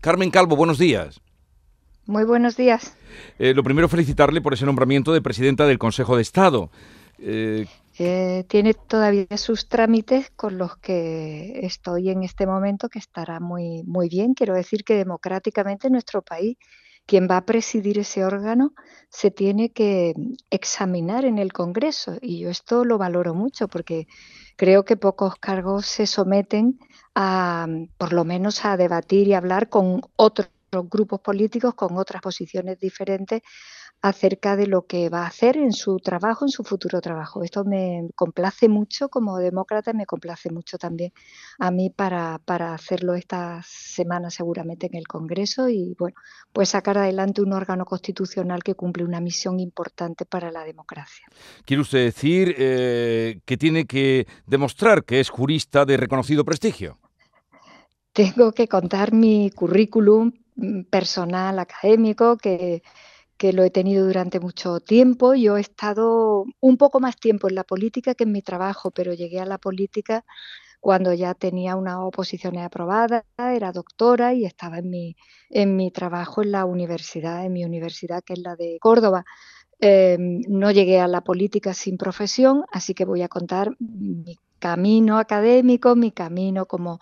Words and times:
Carmen 0.00 0.30
Calvo, 0.30 0.56
buenos 0.56 0.78
días. 0.78 1.20
Muy 2.06 2.24
buenos 2.24 2.56
días. 2.56 2.96
Eh, 3.38 3.54
lo 3.54 3.62
primero, 3.62 3.88
felicitarle 3.88 4.40
por 4.40 4.54
ese 4.54 4.66
nombramiento 4.66 5.12
de 5.12 5.22
presidenta 5.22 5.66
del 5.66 5.78
Consejo 5.78 6.16
de 6.16 6.22
Estado. 6.22 6.70
Eh, 7.18 7.66
eh, 7.98 8.44
tiene 8.48 8.74
todavía 8.74 9.26
sus 9.36 9.68
trámites 9.68 10.30
con 10.34 10.58
los 10.58 10.76
que 10.78 11.60
estoy 11.62 12.10
en 12.10 12.24
este 12.24 12.46
momento, 12.46 12.88
que 12.88 12.98
estará 12.98 13.38
muy, 13.38 13.84
muy 13.84 14.08
bien. 14.08 14.34
Quiero 14.34 14.54
decir 14.54 14.82
que 14.82 14.96
democráticamente 14.96 15.86
en 15.86 15.92
nuestro 15.92 16.22
país, 16.22 16.56
quien 17.12 17.28
va 17.30 17.36
a 17.36 17.44
presidir 17.44 17.98
ese 17.98 18.24
órgano 18.24 18.72
se 19.10 19.30
tiene 19.30 19.70
que 19.70 20.14
examinar 20.48 21.26
en 21.26 21.36
el 21.36 21.52
Congreso. 21.52 22.16
Y 22.22 22.38
yo 22.38 22.48
esto 22.48 22.86
lo 22.86 22.96
valoro 22.96 23.34
mucho 23.34 23.68
porque 23.68 24.06
creo 24.56 24.86
que 24.86 24.96
pocos 24.96 25.36
cargos 25.36 25.84
se 25.84 26.06
someten 26.06 26.80
a, 27.14 27.66
por 27.98 28.14
lo 28.14 28.24
menos, 28.24 28.64
a 28.64 28.78
debatir 28.78 29.28
y 29.28 29.34
hablar 29.34 29.68
con 29.68 30.00
otros 30.16 30.48
grupos 30.70 31.20
políticos 31.20 31.74
con 31.74 31.98
otras 31.98 32.22
posiciones 32.22 32.80
diferentes 32.80 33.42
acerca 34.02 34.56
de 34.56 34.66
lo 34.66 34.82
que 34.86 35.08
va 35.08 35.22
a 35.22 35.28
hacer 35.28 35.56
en 35.56 35.72
su 35.72 35.98
trabajo, 35.98 36.44
en 36.44 36.48
su 36.48 36.64
futuro 36.64 37.00
trabajo. 37.00 37.44
Esto 37.44 37.64
me 37.64 38.08
complace 38.16 38.68
mucho 38.68 39.08
como 39.08 39.38
demócrata, 39.38 39.92
me 39.92 40.06
complace 40.06 40.50
mucho 40.50 40.76
también 40.76 41.12
a 41.60 41.70
mí 41.70 41.88
para, 41.88 42.40
para 42.44 42.74
hacerlo 42.74 43.14
esta 43.14 43.62
semana 43.64 44.28
seguramente 44.28 44.88
en 44.88 44.96
el 44.96 45.06
Congreso 45.06 45.68
y 45.68 45.94
bueno, 45.96 46.16
pues 46.52 46.70
sacar 46.70 46.98
adelante 46.98 47.42
un 47.42 47.52
órgano 47.52 47.84
constitucional 47.84 48.64
que 48.64 48.74
cumple 48.74 49.04
una 49.04 49.20
misión 49.20 49.60
importante 49.60 50.26
para 50.26 50.50
la 50.50 50.64
democracia. 50.64 51.24
¿Quiere 51.64 51.82
usted 51.82 52.04
decir 52.04 52.56
eh, 52.58 53.40
que 53.44 53.56
tiene 53.56 53.86
que 53.86 54.26
demostrar 54.46 55.04
que 55.04 55.20
es 55.20 55.30
jurista 55.30 55.84
de 55.84 55.96
reconocido 55.96 56.44
prestigio? 56.44 56.98
Tengo 58.12 58.50
que 58.50 58.66
contar 58.66 59.12
mi 59.12 59.50
currículum 59.50 60.32
mm, 60.56 60.82
personal 60.90 61.60
académico 61.60 62.36
que 62.36 62.82
que 63.42 63.52
lo 63.52 63.64
he 63.64 63.70
tenido 63.70 64.06
durante 64.06 64.38
mucho 64.38 64.78
tiempo. 64.78 65.34
Yo 65.34 65.56
he 65.56 65.60
estado 65.60 66.44
un 66.60 66.76
poco 66.76 67.00
más 67.00 67.16
tiempo 67.16 67.48
en 67.48 67.56
la 67.56 67.64
política 67.64 68.14
que 68.14 68.22
en 68.22 68.30
mi 68.30 68.40
trabajo, 68.40 68.92
pero 68.92 69.14
llegué 69.14 69.40
a 69.40 69.46
la 69.46 69.58
política 69.58 70.24
cuando 70.78 71.12
ya 71.12 71.34
tenía 71.34 71.74
una 71.74 72.06
oposición 72.06 72.56
aprobada, 72.56 73.24
era 73.36 73.72
doctora 73.72 74.32
y 74.32 74.44
estaba 74.44 74.78
en 74.78 74.90
mi, 74.90 75.16
en 75.50 75.74
mi 75.74 75.90
trabajo 75.90 76.44
en 76.44 76.52
la 76.52 76.64
universidad, 76.64 77.44
en 77.44 77.52
mi 77.52 77.64
universidad 77.64 78.22
que 78.22 78.34
es 78.34 78.38
la 78.38 78.54
de 78.54 78.78
Córdoba. 78.80 79.24
Em, 79.80 80.42
no 80.46 80.70
llegué 80.70 81.00
a 81.00 81.08
la 81.08 81.22
política 81.22 81.74
sin 81.74 81.96
profesión, 81.96 82.64
así 82.70 82.94
que 82.94 83.04
voy 83.04 83.22
a 83.22 83.28
contar 83.28 83.72
mi 83.80 84.38
camino 84.60 85.18
académico, 85.18 85.96
mi 85.96 86.12
camino 86.12 86.66
como, 86.66 87.00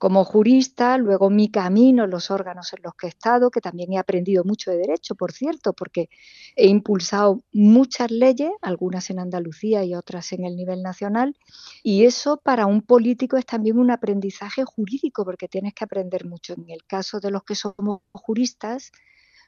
como 0.00 0.24
jurista, 0.24 0.96
luego 0.96 1.28
mi 1.28 1.50
camino 1.50 2.06
los 2.06 2.30
órganos 2.30 2.72
en 2.72 2.82
los 2.82 2.94
que 2.94 3.06
he 3.06 3.10
estado, 3.10 3.50
que 3.50 3.60
también 3.60 3.92
he 3.92 3.98
aprendido 3.98 4.44
mucho 4.44 4.70
de 4.70 4.78
derecho, 4.78 5.14
por 5.14 5.30
cierto, 5.30 5.74
porque 5.74 6.08
he 6.56 6.68
impulsado 6.68 7.42
muchas 7.52 8.10
leyes, 8.10 8.50
algunas 8.62 9.10
en 9.10 9.18
Andalucía 9.18 9.84
y 9.84 9.94
otras 9.94 10.32
en 10.32 10.46
el 10.46 10.56
nivel 10.56 10.82
nacional, 10.82 11.36
y 11.82 12.06
eso 12.06 12.40
para 12.42 12.64
un 12.64 12.80
político 12.80 13.36
es 13.36 13.44
también 13.44 13.78
un 13.78 13.90
aprendizaje 13.90 14.64
jurídico, 14.64 15.22
porque 15.26 15.48
tienes 15.48 15.74
que 15.74 15.84
aprender 15.84 16.24
mucho. 16.24 16.54
En 16.54 16.70
el 16.70 16.82
caso 16.86 17.20
de 17.20 17.30
los 17.30 17.42
que 17.42 17.54
somos 17.54 18.00
juristas, 18.12 18.92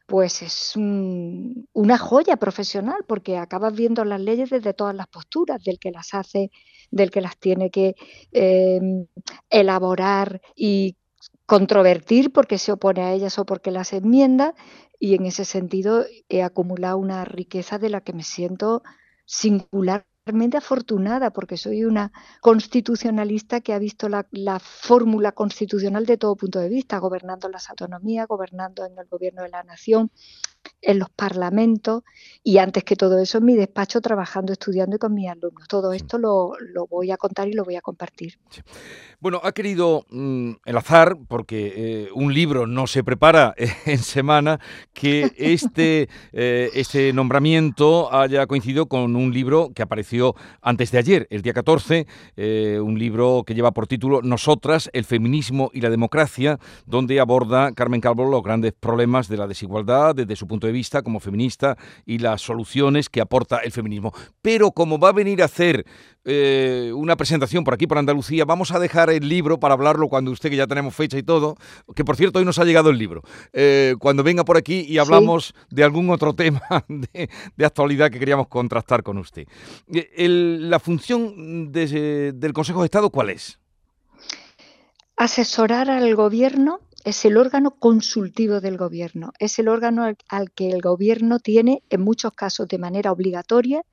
pues 0.07 0.43
es 0.43 0.75
una 0.77 1.99
joya 1.99 2.37
profesional 2.37 3.05
porque 3.07 3.39
acabas 3.39 3.75
viendo 3.75 4.05
las 4.05 4.21
leyes 4.21 4.51
desde 4.51 4.75
todas 4.75 4.95
las 4.95 5.07
posturas, 5.07 5.63
del 5.63 5.79
que 5.79 5.91
las 5.91 6.15
hace, 6.15 6.51
del 6.91 7.11
que 7.11 7.21
las 7.21 7.39
tiene 7.39 7.71
que 7.71 7.95
em, 8.33 9.07
elaborar 9.51 10.41
y 10.55 10.97
controvertir 11.47 12.33
porque 12.33 12.59
se 12.59 12.73
opone 12.73 13.03
a 13.03 13.13
ellas 13.13 13.39
o 13.39 13.47
porque 13.47 13.71
las 13.71 13.93
enmienda 13.93 14.55
y 14.99 15.15
en 15.15 15.27
ese 15.27 15.45
sentido 15.45 16.05
he 16.29 16.43
acumulado 16.43 16.99
una 16.99 17.25
riqueza 17.25 17.79
de 17.79 17.91
la 17.91 18.01
que 18.01 18.13
me 18.13 18.23
siento 18.23 18.83
singular 19.25 20.07
afortunada 20.57 21.31
porque 21.31 21.57
soy 21.57 21.85
una 21.85 22.13
constitucionalista 22.41 23.61
que 23.61 23.73
ha 23.73 23.79
visto 23.79 24.09
la, 24.09 24.25
fórmula 24.61 25.33
constitucional 25.33 26.07
de 26.07 26.17
todo 26.17 26.37
punto 26.37 26.61
de 26.61 26.69
vista, 26.69 26.99
gobernando 26.99 27.49
las 27.49 27.69
autonomías, 27.71 28.29
gobernando 28.29 28.85
en 28.85 28.97
el 28.99 29.07
gobierno 29.07 29.43
de 29.43 29.49
la 29.49 29.65
nación, 29.65 30.13
en 30.83 30.99
los 30.99 31.11
parlamentos 31.11 32.03
y 32.45 32.59
antes 32.59 32.83
que 32.83 32.97
todo 32.97 33.19
eso 33.19 33.39
en 33.39 33.45
mi 33.45 33.55
despacho 33.55 34.01
trabajando, 34.01 34.53
estudiando 34.53 34.97
y 34.97 34.99
con 34.99 35.15
mis 35.15 35.29
alumnos. 35.29 35.69
Todo 35.69 35.93
esto 35.93 36.19
lo, 36.19 36.55
voy 36.91 37.11
a 37.13 37.17
contar 37.17 37.49
y 37.49 37.53
lo 37.53 37.65
voy 37.65 37.77
a 37.77 37.81
compartir. 37.81 38.39
Bueno, 39.21 39.41
ha 39.45 39.53
querido 39.53 40.05
mm, 40.11 40.53
el 40.65 40.77
azar, 40.77 41.17
porque 41.29 41.73
eh, 41.77 42.09
un 42.15 42.35
libro 42.35 42.67
no 42.67 42.89
se 42.89 43.05
prepara 43.05 43.55
en 43.87 43.99
semana, 43.99 44.59
que 44.93 45.33
este, 45.37 46.09
eh, 46.33 46.71
este 46.75 47.13
nombramiento 47.13 48.13
haya 48.13 48.47
coincidido 48.47 48.87
con 48.87 49.15
un 49.15 49.33
libro 49.33 49.71
que 49.73 49.83
apareció 49.83 50.35
antes 50.61 50.91
de 50.91 50.99
ayer, 50.99 51.27
el 51.31 51.43
día 51.43 51.53
14, 51.53 52.07
eh, 52.37 52.81
un 52.83 52.99
libro 52.99 53.45
que 53.47 53.55
lleva 53.55 53.71
por 53.71 53.87
título 53.87 54.23
Nosotras, 54.23 54.91
el 54.93 55.05
feminismo 55.05 55.71
y 55.73 55.81
la 55.81 55.91
democracia, 55.91 56.59
donde 56.87 57.21
aborda 57.21 57.73
Carmen 57.73 58.01
Calvo 58.01 58.25
los 58.25 58.43
grandes 58.43 58.73
problemas 58.73 59.29
de 59.29 59.37
la 59.37 59.47
desigualdad 59.47 60.17
desde 60.17 60.35
su 60.35 60.49
punto 60.53 60.67
de 60.67 60.73
vista 60.75 61.01
como 61.01 61.19
feminista 61.19 61.79
y 62.05 62.19
las 62.19 62.43
soluciones 62.43 63.09
que 63.09 63.23
aporta 63.23 63.59
el 63.59 63.73
feminismo. 63.73 64.13
Pero 64.43 64.73
como 64.73 64.99
va 64.99 65.09
a 65.09 65.13
venir 65.13 65.41
a 65.41 65.47
hacer 65.47 65.87
eh, 66.27 66.93
una 66.95 67.17
presentación 67.17 67.65
por 67.65 67.73
aquí, 67.73 67.87
por 67.87 67.97
Andalucía, 67.97 68.45
vamos 68.45 68.71
a 68.71 68.79
dejar 68.79 69.09
el 69.09 69.27
libro 69.27 69.59
para 69.59 69.73
hablarlo 69.73 70.09
cuando 70.09 70.31
usted, 70.31 70.51
que 70.51 70.57
ya 70.57 70.67
tenemos 70.67 70.95
fecha 70.95 71.17
y 71.17 71.23
todo, 71.23 71.57
que 71.97 72.05
por 72.05 72.17
cierto 72.17 72.39
hoy 72.39 72.45
nos 72.45 72.59
ha 72.59 72.65
llegado 72.65 72.91
el 72.91 72.99
libro, 72.99 73.23
eh, 73.55 73.95
cuando 73.99 74.23
venga 74.23 74.45
por 74.45 74.59
aquí 74.59 74.85
y 74.87 74.99
hablamos 74.99 75.55
de 75.71 75.85
algún 75.85 76.11
otro 76.11 76.35
tema 76.43 76.61
de, 76.87 77.31
actualidad 77.65 78.11
que 78.11 78.19
queríamos 78.19 78.49
contrastar 78.49 79.03
con 79.03 79.17
usted. 79.17 79.47
Eh, 79.91 80.29
la 80.29 80.79
función 80.79 81.73
del 81.73 82.53
Consejo 82.53 82.81
de 82.81 82.87
Estado, 82.87 83.09
¿cuál 83.09 83.31
es? 83.31 83.62
Asesorar 85.23 85.89
al 85.89 86.17
gobierno 86.17 86.81
es 87.05 87.25
el 87.25 87.37
órgano 87.37 87.77
consultivo 87.79 88.61
del 88.61 88.77
gobierno, 88.77 89.33
es 89.39 89.57
el 89.61 89.69
órgano 89.69 90.13
al, 90.29 90.51
que 90.51 90.71
el 90.71 90.83
gobierno 90.83 91.39
tiene, 91.39 91.85
en 91.91 92.01
muchos 92.01 92.33
casos 92.33 92.67
de 92.67 92.79
manera 92.79 93.13
obligatoria, 93.13 93.85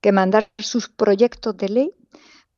que 0.00 0.12
mandar 0.12 0.46
sus 0.56 0.88
proyectos 0.88 1.56
de 1.56 1.68
ley 1.68 1.94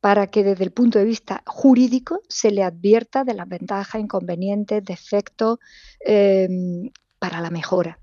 para 0.03 0.27
que 0.27 0.45
desde 0.45 0.65
el 0.65 0.71
punto 0.71 0.99
de 0.99 1.07
vista 1.07 1.43
jurídico 1.47 2.21
se 2.29 2.51
le 2.51 2.63
advierta 2.63 3.25
de 3.25 3.33
las 3.33 3.49
ventajas, 3.49 4.03
inconvenientes, 4.03 4.85
defectos 4.85 5.59
em, 6.01 6.91
para 7.19 7.41
la 7.41 7.49
mejora. 7.49 8.01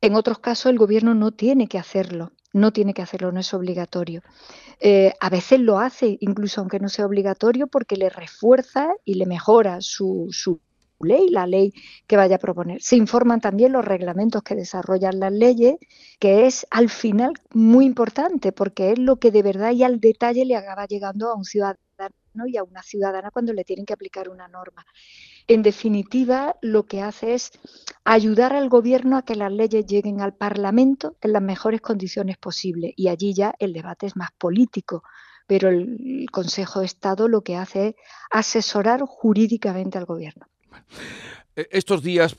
En 0.00 0.16
otros 0.16 0.40
casos 0.40 0.72
el 0.72 0.78
gobierno 0.78 1.14
no 1.14 1.30
tiene 1.30 1.68
que 1.68 1.78
hacerlo, 1.78 2.32
no 2.52 2.72
tiene 2.72 2.94
que 2.94 3.02
hacerlo, 3.02 3.30
no 3.30 3.38
es 3.38 3.54
obligatorio. 3.54 4.22
Eh, 4.80 5.12
a 5.20 5.28
veces 5.30 5.60
lo 5.60 5.78
hace, 5.78 6.16
incluso 6.20 6.60
aunque 6.60 6.80
no 6.80 6.88
sea 6.88 7.06
obligatorio, 7.06 7.66
porque 7.66 7.96
le 7.96 8.08
refuerza 8.10 8.88
y 9.04 9.14
le 9.14 9.26
mejora 9.26 9.80
su, 9.80 10.28
su 10.30 10.60
ley, 11.00 11.28
la 11.30 11.46
ley 11.46 11.72
que 12.06 12.16
vaya 12.16 12.36
a 12.36 12.38
proponer. 12.38 12.82
Se 12.82 12.96
informan 12.96 13.40
también 13.40 13.72
los 13.72 13.84
reglamentos 13.84 14.42
que 14.42 14.54
desarrollan 14.54 15.20
las 15.20 15.32
leyes, 15.32 15.76
que 16.18 16.46
es 16.46 16.66
al 16.70 16.88
final 16.88 17.32
muy 17.52 17.86
importante 17.86 18.52
porque 18.52 18.92
es 18.92 18.98
lo 18.98 19.16
que 19.16 19.30
de 19.30 19.42
verdad 19.42 19.72
y 19.72 19.82
al 19.82 20.00
detalle 20.00 20.44
le 20.44 20.56
acaba 20.56 20.86
llegando 20.86 21.30
a 21.30 21.34
un 21.36 21.44
ciudadano 21.44 21.78
y 22.46 22.56
a 22.56 22.62
una 22.62 22.82
ciudadana 22.82 23.30
cuando 23.30 23.52
le 23.52 23.64
tienen 23.64 23.84
que 23.84 23.92
aplicar 23.92 24.28
una 24.28 24.48
norma. 24.48 24.84
En 25.50 25.62
definitiva, 25.62 26.54
lo 26.62 26.84
que 26.84 27.02
hace 27.02 27.34
es 27.34 27.50
ayudar 28.04 28.52
al 28.52 28.68
gobierno 28.68 29.16
a 29.16 29.22
que 29.22 29.34
las 29.34 29.50
leyes 29.50 29.84
lleguen 29.84 30.20
al 30.20 30.32
Parlamento 30.32 31.16
en 31.20 31.32
las 31.32 31.42
mejores 31.42 31.80
condiciones 31.80 32.38
posibles 32.38 32.92
y 32.94 33.08
allí 33.08 33.34
ya 33.34 33.52
el 33.58 33.72
debate 33.72 34.06
es 34.06 34.14
más 34.14 34.30
político, 34.38 35.02
pero 35.48 35.68
el 35.68 36.26
Consejo 36.30 36.78
de 36.78 36.86
Estado 36.86 37.26
lo 37.26 37.40
que 37.40 37.56
hace 37.56 37.88
es 37.88 37.94
asesorar 38.30 39.00
jurídicamente 39.04 39.98
al 39.98 40.04
gobierno. 40.04 40.46
E, 41.56 41.66
estos 41.72 42.04
días, 42.04 42.36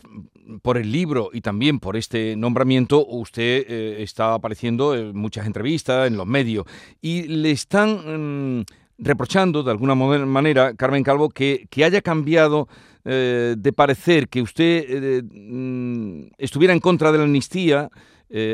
por 0.62 0.78
el 0.78 0.90
libro 0.90 1.32
y 1.34 1.42
también 1.42 1.82
por 1.82 1.98
este 1.98 2.38
nombramiento, 2.38 3.06
usted 3.06 3.66
eh, 3.68 4.04
está 4.04 4.36
apareciendo 4.36 4.96
en 4.96 5.18
muchas 5.18 5.46
entrevistas, 5.46 6.08
en 6.08 6.16
los 6.16 6.28
medios, 6.28 6.66
y 7.02 7.24
le 7.24 7.52
están 7.52 8.60
mm, 8.60 8.66
reprochando 9.02 9.64
de 9.64 9.72
alguna 9.72 9.96
manera, 9.96 10.74
Carmen 10.76 11.04
Calvo, 11.04 11.30
que, 11.30 11.68
haya 11.84 12.02
cambiado 12.02 12.70
eh, 13.04 13.56
de 13.58 13.74
parecer, 13.74 14.30
que 14.30 14.42
usted 14.42 14.86
eh, 14.88 15.22
mm, 15.24 16.34
estuviera 16.38 16.74
en 16.74 16.80
contra 16.80 17.12
de 17.12 17.18
la 17.18 17.26
amnistía 17.26 17.90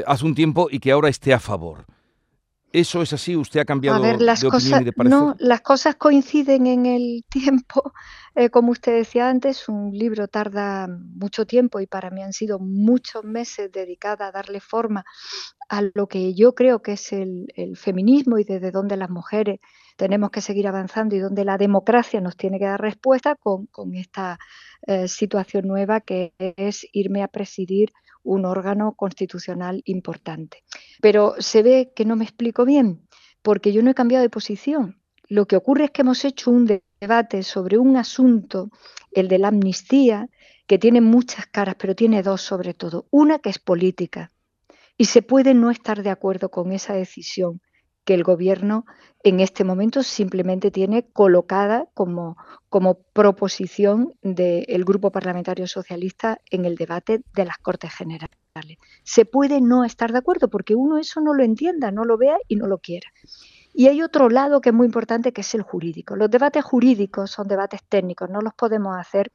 hace 0.07 0.25
un 0.25 0.33
tiempo 0.33 0.69
y 0.71 0.79
que 0.79 0.91
ahora 0.91 1.07
esté 1.07 1.35
a 1.35 1.39
favor. 1.39 1.85
¿Eso 2.73 3.01
es 3.01 3.13
así? 3.13 3.35
¿Usted 3.35 3.61
ha 3.61 3.65
cambiado 3.65 4.03
de 4.03 4.13
opinión 4.13 4.81
y 4.81 4.85
de 4.85 4.93
parecer? 4.93 5.17
No, 5.17 5.35
las 5.39 5.61
cosas 5.61 5.95
coinciden 5.95 6.67
en 6.67 6.85
el 6.85 7.23
tiempo. 7.29 7.93
Eh, 8.35 8.49
como 8.49 8.71
usted 8.71 8.97
decía 8.97 9.29
antes, 9.29 9.69
un 9.69 9.91
libro 9.91 10.27
tarda 10.27 10.87
mucho 10.87 11.45
tiempo 11.45 11.79
y 11.79 11.87
para 11.87 12.11
mí 12.11 12.21
han 12.21 12.33
sido 12.33 12.59
muchos 12.59 13.23
meses 13.23 13.71
dedicada 13.71 14.27
a 14.27 14.31
darle 14.31 14.59
forma 14.59 15.05
a 15.69 15.81
lo 15.93 16.07
que 16.07 16.33
yo 16.33 16.53
creo 16.53 16.81
que 16.81 16.93
es 16.93 17.13
el, 17.13 17.47
feminismo 17.75 18.37
y 18.37 18.43
desde 18.43 18.71
donde 18.71 18.97
las 18.97 19.09
mujeres 19.09 19.59
tenemos 19.95 20.29
que 20.29 20.41
seguir 20.41 20.67
avanzando 20.67 21.15
y 21.15 21.19
donde 21.19 21.45
la 21.45 21.57
democracia 21.57 22.21
nos 22.21 22.37
tiene 22.37 22.59
que 22.59 22.65
dar 22.65 22.79
respuesta 22.79 23.35
con, 23.35 23.67
esta 23.95 24.37
eh, 24.85 25.07
situación 25.07 25.67
nueva 25.67 26.01
que 26.01 26.33
es 26.37 26.85
irme 26.91 27.23
a 27.23 27.27
presidir 27.27 27.91
un 28.27 28.45
órgano 28.45 28.93
constitucional 28.93 29.81
importante. 29.85 30.63
Pero 31.01 31.35
se 31.39 31.63
ve 31.63 31.93
que 31.95 32.05
no 32.05 32.15
me 32.15 32.25
explico 32.25 32.65
bien, 32.65 33.07
porque 33.41 33.71
yo 33.71 33.81
no 33.81 33.91
he 33.91 33.95
cambiado 33.95 34.23
de 34.23 34.29
posición. 34.29 35.01
Lo 35.27 35.45
que 35.47 35.55
ocurre 35.55 35.85
es 35.85 35.91
que 35.91 36.01
hemos 36.01 36.23
hecho 36.25 36.51
un 36.51 36.81
debate 37.01 37.43
sobre 37.43 37.77
un 37.77 37.97
asunto, 37.97 38.69
el 39.11 39.27
de 39.27 39.39
la 39.39 39.47
amnistía, 39.49 40.29
que 40.67 40.77
tiene 40.77 41.01
muchas 41.01 41.47
caras, 41.47 41.75
pero 41.79 41.95
tiene 41.95 42.21
dos 42.23 42.41
sobre 42.41 42.73
todo. 42.73 43.07
Una 43.09 43.39
que 43.39 43.49
es 43.49 43.59
política, 43.59 44.31
y 44.97 45.05
se 45.05 45.21
puede 45.21 45.53
no 45.53 45.69
estar 45.71 46.03
de 46.03 46.09
acuerdo 46.09 46.49
con 46.49 46.71
esa 46.71 46.93
decisión 46.93 47.61
que 48.07 48.13
el 48.13 48.23
gobierno 48.23 48.85
en 49.21 49.41
este 49.41 49.65
momento 49.65 50.01
simplemente 50.01 50.71
tiene 50.71 51.03
colocada 51.11 51.89
como, 51.93 52.37
como 52.69 53.01
proposición 53.11 54.13
del 54.21 54.85
Grupo 54.85 55.11
Parlamentario 55.11 55.67
Socialista 55.67 56.39
en 56.49 56.63
el 56.63 56.75
debate 56.75 57.21
de 57.33 57.43
las 57.43 57.57
Cortes 57.57 57.93
Generales. 57.93 58.37
Se 59.03 59.25
puede 59.25 59.59
no 59.59 59.83
estar 59.83 60.13
de 60.13 60.19
acuerdo 60.19 60.47
porque 60.47 60.73
uno 60.73 60.97
eso 60.97 61.19
no 61.19 61.33
lo 61.33 61.43
entienda, 61.43 61.91
no 61.91 62.05
lo 62.05 62.17
vea 62.17 62.37
y 62.47 62.55
no 62.55 62.67
lo 62.67 62.77
quiera. 62.77 63.09
Y 63.73 63.87
hay 63.87 64.01
otro 64.01 64.29
lado 64.29 64.61
que 64.61 64.69
es 64.69 64.75
muy 64.75 64.85
importante 64.85 65.33
que 65.33 65.41
es 65.41 65.53
el 65.53 65.63
jurídico. 65.63 66.15
Los 66.15 66.31
debates 66.31 66.63
jurídicos 66.63 67.29
son 67.29 67.49
debates 67.49 67.81
técnicos, 67.89 68.29
no 68.29 68.39
los 68.39 68.53
podemos 68.53 68.95
hacer 68.97 69.33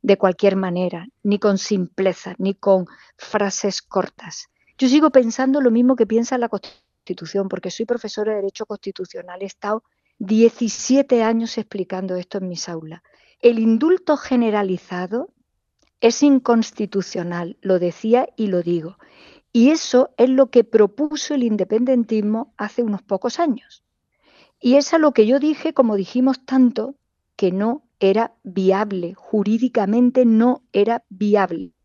de 0.00 0.16
cualquier 0.16 0.56
manera, 0.56 1.06
ni 1.22 1.38
con 1.38 1.58
simpleza, 1.58 2.34
ni 2.38 2.54
con 2.54 2.86
frases 3.18 3.82
cortas. 3.82 4.48
Yo 4.78 4.88
sigo 4.88 5.10
pensando 5.10 5.60
lo 5.60 5.70
mismo 5.70 5.96
que 5.96 6.06
piensa 6.06 6.38
la 6.38 6.48
Constitución, 6.48 6.85
porque 7.48 7.70
soy 7.70 7.86
profesora 7.86 8.32
de 8.32 8.36
Derecho 8.36 8.66
Constitucional. 8.66 9.42
He 9.42 9.46
estado 9.46 9.84
17 10.18 11.22
años 11.22 11.58
explicando 11.58 12.16
esto 12.16 12.38
en 12.38 12.48
mis 12.48 12.68
aulas. 12.68 13.02
El 13.40 13.58
indulto 13.58 14.16
generalizado 14.16 15.30
es 16.00 16.22
inconstitucional, 16.22 17.58
lo 17.60 17.78
decía 17.78 18.28
y 18.36 18.48
lo 18.48 18.62
digo. 18.62 18.96
Y 19.52 19.70
eso 19.70 20.10
es 20.16 20.28
lo 20.28 20.50
que 20.50 20.64
propuso 20.64 21.34
el 21.34 21.42
independentismo 21.42 22.54
hace 22.56 22.82
unos 22.82 23.02
pocos 23.02 23.38
años. 23.38 23.84
Y 24.60 24.74
es 24.74 24.92
a 24.94 24.98
lo 24.98 25.12
que 25.12 25.26
yo 25.26 25.38
dije, 25.38 25.74
como 25.74 25.96
dijimos 25.96 26.44
tanto, 26.44 26.96
que 27.36 27.52
no 27.52 27.88
era 28.00 28.34
viable, 28.42 29.14
jurídicamente 29.14 30.24
no 30.24 30.62
era 30.72 31.04
viable. 31.08 31.75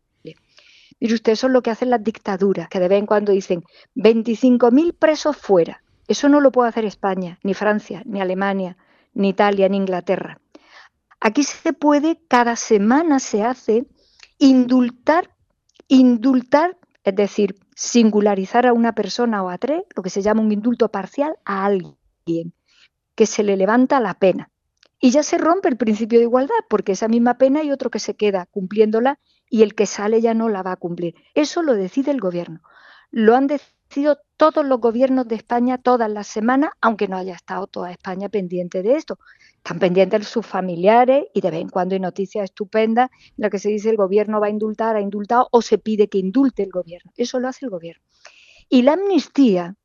Mire 1.02 1.14
usted, 1.14 1.32
eso 1.32 1.48
es 1.48 1.52
lo 1.52 1.62
que 1.62 1.70
hacen 1.72 1.90
las 1.90 2.04
dictaduras, 2.04 2.68
que 2.68 2.78
de 2.78 2.86
vez 2.86 3.00
en 3.00 3.06
cuando 3.06 3.32
dicen 3.32 3.64
25.000 3.96 4.94
presos 4.96 5.36
fuera. 5.36 5.82
Eso 6.06 6.28
no 6.28 6.40
lo 6.40 6.52
puede 6.52 6.68
hacer 6.68 6.84
España, 6.84 7.40
ni 7.42 7.54
Francia, 7.54 8.04
ni 8.06 8.20
Alemania, 8.20 8.76
ni 9.12 9.30
Italia, 9.30 9.68
ni 9.68 9.78
Inglaterra. 9.78 10.38
Aquí 11.18 11.42
se 11.42 11.72
puede, 11.72 12.20
cada 12.28 12.54
semana 12.54 13.18
se 13.18 13.42
hace 13.42 13.84
indultar, 14.38 15.34
indultar, 15.88 16.78
es 17.02 17.16
decir, 17.16 17.56
singularizar 17.74 18.68
a 18.68 18.72
una 18.72 18.92
persona 18.92 19.42
o 19.42 19.48
a 19.48 19.58
tres, 19.58 19.82
lo 19.96 20.04
que 20.04 20.10
se 20.10 20.22
llama 20.22 20.42
un 20.42 20.52
indulto 20.52 20.88
parcial, 20.88 21.34
a 21.44 21.64
alguien, 21.64 22.54
que 23.16 23.26
se 23.26 23.42
le 23.42 23.56
levanta 23.56 23.98
la 23.98 24.14
pena. 24.14 24.52
Y 25.00 25.10
ya 25.10 25.24
se 25.24 25.36
rompe 25.36 25.68
el 25.68 25.76
principio 25.76 26.20
de 26.20 26.26
igualdad, 26.26 26.54
porque 26.70 26.92
esa 26.92 27.08
misma 27.08 27.38
pena 27.38 27.58
hay 27.58 27.72
otro 27.72 27.90
que 27.90 27.98
se 27.98 28.14
queda 28.14 28.46
cumpliéndola 28.46 29.18
y 29.52 29.62
el 29.62 29.74
que 29.74 29.84
sale 29.84 30.22
ya 30.22 30.32
no 30.32 30.48
la 30.48 30.62
va 30.62 30.72
a 30.72 30.76
cumplir. 30.76 31.14
Eso 31.34 31.62
lo 31.62 31.74
decide 31.74 32.10
el 32.10 32.20
gobierno. 32.20 32.62
Lo 33.10 33.36
han 33.36 33.46
decidido 33.46 34.18
todos 34.38 34.64
los 34.64 34.80
gobiernos 34.80 35.28
de 35.28 35.34
España 35.34 35.76
todas 35.76 36.10
las 36.10 36.26
semanas, 36.26 36.70
aunque 36.80 37.06
no 37.06 37.18
haya 37.18 37.34
estado 37.34 37.66
toda 37.66 37.90
España 37.90 38.30
pendiente 38.30 38.82
de 38.82 38.96
esto. 38.96 39.18
Están 39.58 39.78
pendientes 39.78 40.26
sus 40.26 40.46
familiares 40.46 41.26
y 41.34 41.42
de 41.42 41.50
vez 41.50 41.60
en 41.60 41.68
cuando 41.68 41.94
hay 41.94 42.00
noticias 42.00 42.44
estupendas 42.44 43.10
en 43.12 43.34
las 43.36 43.50
que 43.50 43.58
se 43.58 43.68
dice 43.68 43.90
el 43.90 43.98
gobierno 43.98 44.40
va 44.40 44.46
a 44.46 44.50
indultar, 44.50 44.96
ha 44.96 45.02
indultado 45.02 45.48
o 45.52 45.60
se 45.60 45.76
pide 45.76 46.08
que 46.08 46.16
indulte 46.16 46.62
el 46.62 46.70
gobierno. 46.70 47.12
Eso 47.14 47.38
lo 47.38 47.48
hace 47.48 47.66
el 47.66 47.70
gobierno. 47.70 48.02
Y 48.70 48.80
la 48.80 48.94
amnistía, 48.94 49.76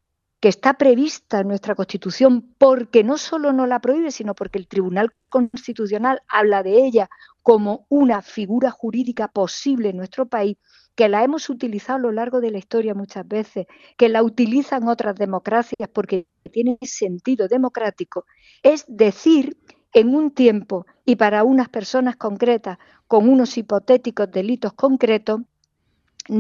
está 0.49 0.75
prevista 0.75 1.39
en 1.39 1.47
nuestra 1.47 1.75
Constitución 1.75 2.53
porque 2.57 3.03
no 3.03 3.17
solo 3.17 3.53
no 3.53 3.65
la 3.65 3.79
prohíbe, 3.79 4.11
sino 4.11 4.35
porque 4.35 4.59
el 4.59 4.67
Tribunal 4.67 5.13
Constitucional 5.29 6.21
habla 6.27 6.63
de 6.63 6.85
ella 6.85 7.09
como 7.43 7.85
una 7.89 8.21
figura 8.21 8.71
jurídica 8.71 9.27
posible 9.27 9.89
en 9.89 9.97
nuestro 9.97 10.25
país, 10.25 10.57
que 10.95 11.09
la 11.09 11.23
hemos 11.23 11.49
utilizado 11.49 11.97
a 11.97 12.01
lo 12.01 12.11
largo 12.11 12.41
de 12.41 12.51
la 12.51 12.57
historia 12.57 12.93
muchas 12.93 13.27
veces, 13.27 13.67
que 13.97 14.09
la 14.09 14.23
utilizan 14.23 14.87
otras 14.87 15.15
democracias 15.15 15.89
porque 15.93 16.27
tiene 16.51 16.77
sentido 16.81 17.47
democrático, 17.47 18.25
es 18.63 18.85
decir, 18.87 19.57
en 19.93 20.13
un 20.13 20.31
tiempo 20.31 20.85
y 21.05 21.15
para 21.15 21.43
unas 21.43 21.69
personas 21.69 22.15
concretas, 22.15 22.77
con 23.07 23.29
unos 23.29 23.57
hipotéticos 23.57 24.29
delitos 24.29 24.73
concretos, 24.73 25.41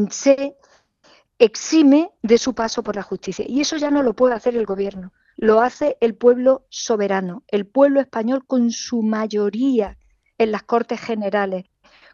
se 0.09 0.55
exime 1.39 2.11
de 2.21 2.37
su 2.37 2.53
paso 2.53 2.83
por 2.83 2.95
la 2.95 3.03
justicia. 3.03 3.45
Y 3.47 3.61
eso 3.61 3.77
ya 3.77 3.91
no 3.91 4.03
lo 4.03 4.15
puede 4.15 4.35
hacer 4.35 4.55
el 4.55 4.65
gobierno, 4.65 5.13
lo 5.35 5.61
hace 5.61 5.97
el 6.01 6.15
pueblo 6.15 6.65
soberano, 6.69 7.43
el 7.47 7.65
pueblo 7.65 7.99
español 7.99 8.45
con 8.45 8.71
su 8.71 9.03
mayoría 9.03 9.97
en 10.37 10.51
las 10.51 10.63
Cortes 10.63 10.99
Generales, 10.99 11.65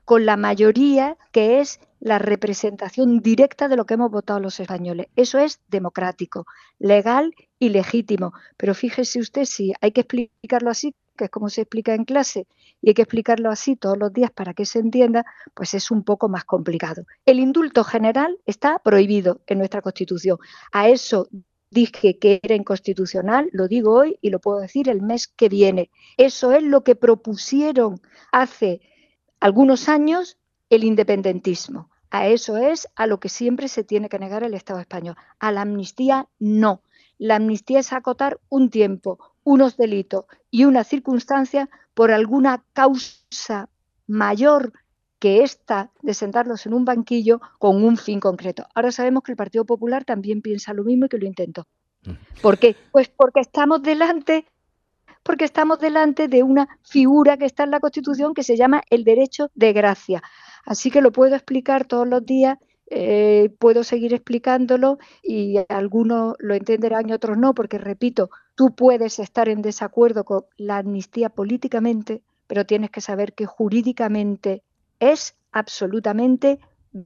con 0.06 0.26
la 0.26 0.38
mayoría 0.38 1.18
que 1.32 1.62
es 1.62 1.80
la 2.00 2.20
representación 2.20 3.22
directa 3.22 3.70
de 3.70 3.78
lo 3.78 3.86
que 3.86 3.94
hemos 3.94 4.12
votado 4.12 4.42
los 4.42 4.60
españoles. 4.60 5.08
Eso 5.16 5.40
es 5.40 5.62
democrático, 5.70 6.46
legal 6.78 7.34
y 7.60 7.70
legítimo. 7.70 8.34
Pero 8.58 8.76
fíjese 8.76 9.20
usted, 9.20 9.46
si 9.46 9.74
hay 9.80 9.94
que 9.94 10.02
explicarlo 10.02 10.70
así, 10.70 10.94
que 11.16 11.26
es 11.26 11.30
como 11.30 11.50
se 11.50 11.62
explica 11.62 11.94
en 11.94 12.06
clase, 12.06 12.48
y 12.82 12.90
hay 12.90 12.94
que 12.94 13.04
explicarlo 13.04 13.50
así 13.50 13.76
todos 13.76 13.98
los 13.98 14.12
días 14.12 14.32
para 14.32 14.54
que 14.54 14.66
se 14.66 14.80
entienda, 14.80 15.26
pues 15.54 15.74
es 15.74 15.92
un 15.92 16.04
poco 16.04 16.30
más 16.30 16.44
complicado. 16.44 17.06
El 17.26 17.40
indulto 17.40 17.84
general 17.84 18.38
está 18.46 18.80
prohibido 18.80 19.42
en 19.48 19.60
nuestra 19.60 19.82
Constitución. 19.82 20.38
A 20.72 20.90
eso 20.90 21.30
dije 21.70 22.20
que 22.20 22.40
era 22.44 22.56
inconstitucional, 22.56 23.50
lo 23.52 23.68
digo 23.68 23.94
hoy 23.94 24.18
y 24.22 24.30
lo 24.30 24.40
puedo 24.40 24.60
decir 24.60 24.90
el 24.90 25.02
mes 25.02 25.28
que 25.28 25.50
viene. 25.50 25.90
Eso 26.18 26.52
es 26.52 26.64
lo 26.64 26.84
que 26.84 26.96
propusieron 26.96 28.00
hace 28.32 28.82
algunos 29.40 29.90
años 29.90 30.38
el 30.70 30.84
independentismo. 30.84 31.90
A 32.10 32.28
eso 32.28 32.58
es 32.58 32.88
a 32.96 33.08
lo 33.08 33.20
que 33.20 33.28
siempre 33.30 33.68
se 33.68 33.84
tiene 33.84 34.08
que 34.08 34.20
negar 34.20 34.44
el 34.44 34.54
Estado 34.54 34.80
español. 34.80 35.16
A 35.40 35.52
la 35.52 35.62
amnistía 35.62 36.28
no. 36.38 36.84
La 37.18 37.38
amnistía 37.38 37.80
es 37.80 37.92
acotar 37.92 38.40
un 38.50 38.70
tiempo, 38.70 39.18
unos 39.44 39.78
delitos 39.78 40.26
y 40.50 40.66
una 40.66 40.84
circunstancia 40.84 41.70
por 41.94 42.12
alguna 42.12 42.64
causa 42.74 43.70
mayor 44.08 44.74
que 45.20 45.44
esta 45.44 45.92
de 46.02 46.14
sentarlos 46.14 46.66
en 46.66 46.74
un 46.74 46.86
banquillo 46.86 47.40
con 47.60 47.84
un 47.84 47.98
fin 47.98 48.20
concreto. 48.20 48.66
Ahora 48.76 48.92
sabemos 48.92 49.24
que 49.24 49.32
el 49.32 49.38
Partido 49.38 49.66
Popular 49.66 50.04
también 50.04 50.42
piensa 50.42 50.74
lo 50.74 50.84
mismo 50.84 51.06
y 51.06 51.10
que 51.10 51.18
lo 51.18 51.26
intentó. 51.26 51.66
¿Por 52.42 52.58
qué? 52.58 52.76
Pues 52.92 53.08
porque 53.08 53.40
estamos 53.40 53.82
delante 53.82 54.46
porque 55.24 55.46
estamos 55.46 55.80
delante 55.80 56.28
de 56.28 56.44
una 56.44 56.68
figura 56.84 57.38
que 57.38 57.46
está 57.46 57.64
en 57.64 57.72
la 57.72 57.80
Constitución 57.80 58.34
que 58.34 58.44
se 58.44 58.58
llama 58.58 58.84
el 58.90 59.06
derecho 59.06 59.50
de 59.56 59.72
gracia. 59.72 60.22
Así 60.66 60.92
que 60.92 61.02
lo 61.02 61.12
puedo 61.12 61.36
explicar 61.36 61.86
todos 61.86 62.08
los 62.08 62.26
días, 62.26 62.58
eh, 62.90 63.50
puedo 63.60 63.84
seguir 63.84 64.14
explicándolo 64.14 64.98
y 65.22 65.60
algunos 65.70 66.36
lo 66.40 66.54
entenderán 66.54 67.10
y 67.10 67.14
otros 67.14 67.38
no, 67.38 67.54
porque 67.54 67.78
repito, 67.78 68.30
tú 68.56 68.76
puedes 68.76 69.20
estar 69.20 69.50
en 69.50 69.62
desacuerdo 69.62 70.24
con 70.26 70.46
la 70.58 70.78
amnistía 70.78 71.30
políticamente, 71.30 72.24
pero 72.48 72.66
tienes 72.66 72.92
que 72.92 73.02
saber 73.02 73.34
que 73.34 73.46
jurídicamente 73.46 74.64
es 75.00 75.36
absolutamente 75.52 76.60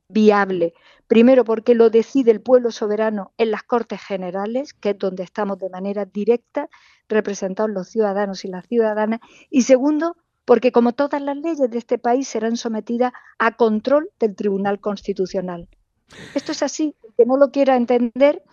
viable. 0.10 0.74
Primero 1.08 1.46
porque 1.46 1.76
lo 1.76 1.90
decide 1.90 2.32
el 2.32 2.42
pueblo 2.42 2.72
soberano 2.72 3.32
en 3.38 3.52
las 3.52 3.64
Cortes 3.64 4.02
Generales, 4.02 4.74
que 4.74 4.90
es 4.92 4.98
donde 4.98 5.24
estamos 5.24 5.58
de 5.60 5.70
manera 5.70 6.06
directa 6.06 6.70
representados 7.08 7.72
los 7.72 7.88
ciudadanos 7.88 8.44
y 8.44 8.50
las 8.50 8.68
ciudadanas. 8.68 9.22
Y 9.50 9.62
segundo, 9.62 10.18
porque 10.48 10.72
como 10.72 10.94
todas 10.94 11.22
las 11.22 11.36
leyes 11.36 11.70
de 11.70 11.78
este 11.78 11.98
país 11.98 12.26
serán 12.26 12.56
sometidas 12.56 13.12
a 13.38 13.58
control 13.58 14.12
del 14.18 14.34
Tribunal 14.34 14.80
Constitucional. 14.80 15.68
Esto 16.36 16.54
es 16.54 16.64
así, 16.64 16.96
el 17.04 17.14
que 17.18 17.26
no 17.26 17.36
lo 17.36 17.52
quiera 17.52 17.76
entender, 17.76 18.44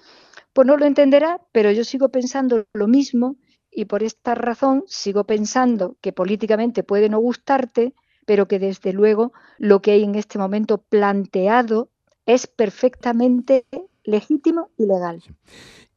pues 0.52 0.66
no 0.66 0.76
lo 0.76 0.86
entenderá, 0.86 1.40
pero 1.52 1.70
yo 1.70 1.84
sigo 1.84 2.08
pensando 2.08 2.64
lo 2.72 2.88
mismo 2.88 3.36
y 3.70 3.84
por 3.84 4.02
esta 4.02 4.34
razón 4.34 4.82
sigo 4.88 5.22
pensando 5.22 5.96
que 6.00 6.12
políticamente 6.12 6.82
puede 6.82 7.08
no 7.08 7.20
gustarte, 7.20 7.94
pero 8.26 8.48
que 8.48 8.58
desde 8.58 8.92
luego 8.92 9.32
lo 9.58 9.80
que 9.80 9.92
hay 9.92 10.02
en 10.02 10.16
este 10.16 10.36
momento 10.36 10.78
planteado 10.78 11.90
es 12.26 12.48
perfectamente 12.48 13.66
legítimo 14.02 14.70
y 14.76 14.86
legal. 14.86 15.22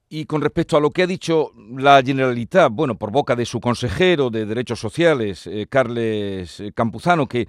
Y 0.10 0.26
con 0.26 0.42
respecto 0.42 0.78
a 0.78 0.80
lo 0.80 0.92
que 0.92 1.04
ha 1.04 1.08
dicho 1.08 1.52
la 1.76 2.02
Generalitat, 2.02 2.72
bueno, 2.72 2.98
por 2.98 3.12
boca 3.12 3.36
de 3.36 3.46
su 3.46 3.60
consejero 3.60 4.30
de 4.30 4.46
Derechos 4.46 4.80
Sociales, 4.80 5.48
eh, 5.48 5.68
Carles 5.70 6.64
Campuzano, 6.74 7.28
que 7.28 7.48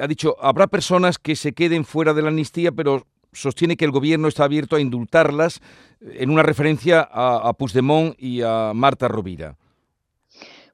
ha 0.00 0.06
dicho, 0.08 0.36
habrá 0.40 0.66
personas 0.66 1.18
que 1.18 1.36
se 1.36 1.52
queden 1.52 1.84
fuera 1.84 2.12
de 2.12 2.22
la 2.22 2.28
amnistía, 2.28 2.72
pero 2.72 3.06
sostiene 3.32 3.76
que 3.76 3.84
el 3.84 3.92
gobierno 3.92 4.26
está 4.26 4.44
abierto 4.44 4.74
a 4.74 4.80
indultarlas 4.80 5.60
en 6.00 6.30
una 6.30 6.42
referencia 6.42 7.00
a, 7.00 7.48
a 7.48 7.52
Puigdemont 7.52 8.16
y 8.18 8.42
a 8.42 8.72
Marta 8.74 9.06
Rovira. 9.06 9.56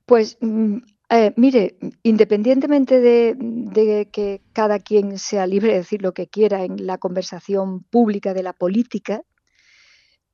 Pues 0.06 0.38
mm, 0.40 0.78
eh, 1.08 1.32
mire, 1.36 1.76
independientemente 2.02 3.00
de, 3.00 4.08
que 4.10 4.42
cada 4.52 4.80
quien 4.80 5.18
sea 5.18 5.46
libre 5.46 5.72
de 5.72 5.78
decir 5.78 6.02
lo 6.02 6.12
que 6.12 6.26
quiera 6.26 6.64
en 6.64 6.84
la 6.84 6.98
conversación 6.98 7.84
pública 7.84 8.34
de 8.34 8.42
la 8.42 8.52
política, 8.52 9.22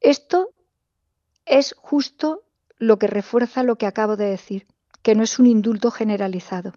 esto 0.00 0.48
es 1.46 1.74
justo 1.78 2.44
lo 2.78 2.98
que 2.98 3.06
refuerza 3.06 3.62
lo 3.62 3.76
que 3.76 3.86
acabo 3.86 4.16
de 4.16 4.26
decir, 4.26 4.66
que 5.02 5.14
no 5.14 5.22
es 5.22 5.38
un 5.38 5.46
indulto 5.46 5.90
generalizado. 5.90 6.72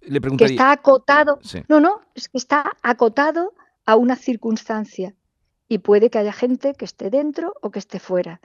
Le 0.00 0.20
que 0.20 0.44
está 0.44 0.72
acotado. 0.72 1.38
No, 1.68 1.80
no, 1.80 2.00
es 2.14 2.28
que 2.28 2.38
está 2.38 2.72
acotado 2.82 3.54
a 3.86 3.96
una 3.96 4.16
circunstancia 4.16 5.14
y 5.68 5.78
puede 5.78 6.10
que 6.10 6.18
haya 6.18 6.32
gente 6.32 6.74
que 6.74 6.84
esté 6.84 7.08
dentro 7.08 7.54
o 7.62 7.70
que 7.70 7.78
esté 7.78 7.98
fuera 7.98 8.40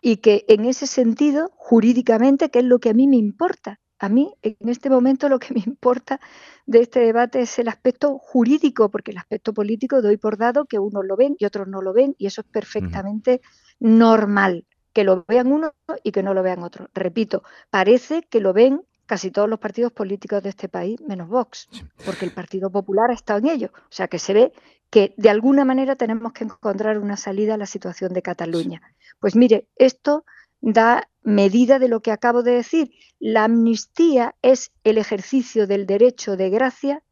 y 0.00 0.16
que 0.16 0.44
en 0.48 0.64
ese 0.64 0.86
sentido, 0.86 1.52
jurídicamente, 1.54 2.50
¿qué 2.50 2.58
es 2.58 2.64
lo 2.64 2.80
que 2.80 2.90
a 2.90 2.94
mí 2.94 3.06
me 3.06 3.16
importa? 3.16 3.78
A 4.02 4.08
mí, 4.08 4.34
en 4.42 4.68
este 4.68 4.90
momento, 4.90 5.28
lo 5.28 5.38
que 5.38 5.54
me 5.54 5.62
importa 5.64 6.20
de 6.66 6.80
este 6.80 6.98
debate 6.98 7.40
es 7.40 7.56
el 7.60 7.68
aspecto 7.68 8.18
jurídico, 8.18 8.90
porque 8.90 9.12
el 9.12 9.18
aspecto 9.18 9.54
político 9.54 10.02
doy 10.02 10.16
por 10.16 10.36
dado 10.36 10.64
que 10.64 10.80
unos 10.80 11.04
lo 11.06 11.14
ven 11.16 11.36
y 11.38 11.44
otros 11.44 11.68
no 11.68 11.80
lo 11.82 11.92
ven, 11.92 12.16
y 12.18 12.26
eso 12.26 12.40
es 12.40 12.48
perfectamente 12.48 13.40
normal, 13.78 14.66
que 14.92 15.04
lo 15.04 15.24
vean 15.28 15.52
unos 15.52 15.70
y 16.02 16.10
que 16.10 16.24
no 16.24 16.34
lo 16.34 16.42
vean 16.42 16.64
otros. 16.64 16.88
Repito, 16.94 17.44
parece 17.70 18.24
que 18.24 18.40
lo 18.40 18.52
ven 18.52 18.82
casi 19.06 19.30
todos 19.30 19.48
los 19.48 19.60
partidos 19.60 19.92
políticos 19.92 20.42
de 20.42 20.48
este 20.48 20.68
país, 20.68 21.00
menos 21.02 21.28
Vox, 21.28 21.68
porque 22.04 22.24
el 22.24 22.32
Partido 22.32 22.70
Popular 22.70 23.12
ha 23.12 23.14
estado 23.14 23.38
en 23.38 23.50
ello. 23.50 23.70
O 23.72 23.92
sea 23.92 24.08
que 24.08 24.18
se 24.18 24.32
ve 24.32 24.52
que 24.90 25.14
de 25.16 25.30
alguna 25.30 25.64
manera 25.64 25.94
tenemos 25.94 26.32
que 26.32 26.42
encontrar 26.42 26.98
una 26.98 27.16
salida 27.16 27.54
a 27.54 27.56
la 27.56 27.66
situación 27.66 28.12
de 28.14 28.22
Cataluña. 28.22 28.82
Pues 29.20 29.36
mire, 29.36 29.68
esto 29.76 30.24
da 30.60 31.08
medida 31.22 31.78
de 31.78 31.88
lo 31.88 32.00
que 32.00 32.12
acabo 32.12 32.42
de 32.42 32.52
decir. 32.52 32.92
La 33.18 33.44
amnistía 33.44 34.34
es 34.42 34.72
el 34.84 34.98
ejercicio 34.98 35.66
del 35.66 35.86
derecho 35.86 36.36
de 36.36 36.50
gracia 36.50 37.02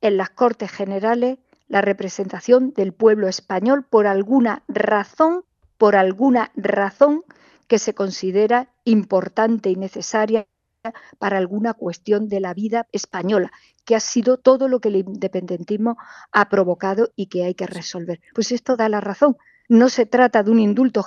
en 0.00 0.16
las 0.16 0.30
Cortes 0.30 0.70
Generales, 0.70 1.38
la 1.68 1.80
representación 1.80 2.72
del 2.72 2.92
pueblo 2.92 3.28
español 3.28 3.84
por 3.84 4.06
alguna 4.06 4.62
razón, 4.68 5.44
por 5.76 5.96
alguna 5.96 6.50
razón 6.54 7.24
que 7.66 7.78
se 7.78 7.94
considera 7.94 8.70
importante 8.84 9.70
y 9.70 9.76
necesaria 9.76 10.46
para 11.18 11.38
alguna 11.38 11.74
cuestión 11.74 12.28
de 12.28 12.40
la 12.40 12.54
vida 12.54 12.86
española, 12.92 13.52
que 13.84 13.94
ha 13.94 14.00
sido 14.00 14.38
todo 14.38 14.68
lo 14.68 14.80
que 14.80 14.88
el 14.88 14.96
independentismo 14.96 15.98
ha 16.32 16.48
provocado 16.48 17.10
y 17.16 17.26
que 17.26 17.44
hay 17.44 17.54
que 17.54 17.66
resolver. 17.66 18.20
Pues 18.34 18.52
esto 18.52 18.76
da 18.76 18.88
la 18.88 19.00
razón. 19.00 19.36
No 19.68 19.88
se 19.88 20.06
trata 20.06 20.42
de 20.42 20.50
un 20.50 20.60
indulto 20.60 21.02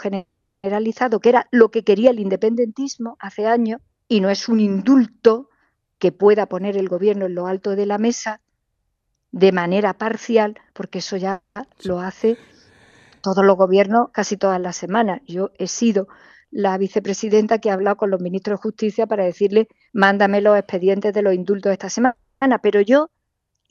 generalizado, 0.62 1.20
que 1.20 1.30
era 1.30 1.48
lo 1.52 1.72
que 1.72 1.84
quería 1.84 2.12
el 2.12 2.20
independentismo 2.20 3.18
hace 3.20 3.48
años, 3.48 3.82
y 4.08 4.22
no 4.22 4.30
es 4.30 4.48
un 4.48 4.60
indulto 4.60 5.50
que 5.98 6.12
pueda 6.12 6.46
poner 6.46 6.78
el 6.78 6.90
gobierno 6.90 7.26
en 7.26 7.36
lo 7.36 7.48
alto 7.48 7.76
de 7.76 7.86
la 7.86 7.98
mesa 7.98 8.42
de 9.32 9.52
manera 9.52 9.94
parcial, 9.94 10.60
porque 10.74 11.00
eso 11.00 11.18
ya 11.18 11.42
lo 11.84 12.00
hace 12.00 12.38
todos 13.22 13.46
los 13.46 13.56
gobiernos 13.56 14.10
casi 14.12 14.36
todas 14.36 14.60
las 14.60 14.76
semanas. 14.76 15.22
Yo 15.28 15.52
he 15.58 15.68
sido 15.68 16.08
la 16.50 16.78
vicepresidenta 16.78 17.60
que 17.60 17.70
ha 17.70 17.74
hablado 17.74 17.96
con 17.98 18.10
los 18.12 18.20
ministros 18.20 18.60
de 18.60 18.64
Justicia 18.64 19.08
para 19.08 19.24
decirle, 19.24 19.68
mándame 19.94 20.42
los 20.42 20.58
expedientes 20.58 21.14
de 21.14 21.22
los 21.22 21.34
indultos 21.34 21.72
esta 21.72 21.90
semana. 21.90 22.18
Pero 22.62 22.82
yo 22.82 23.10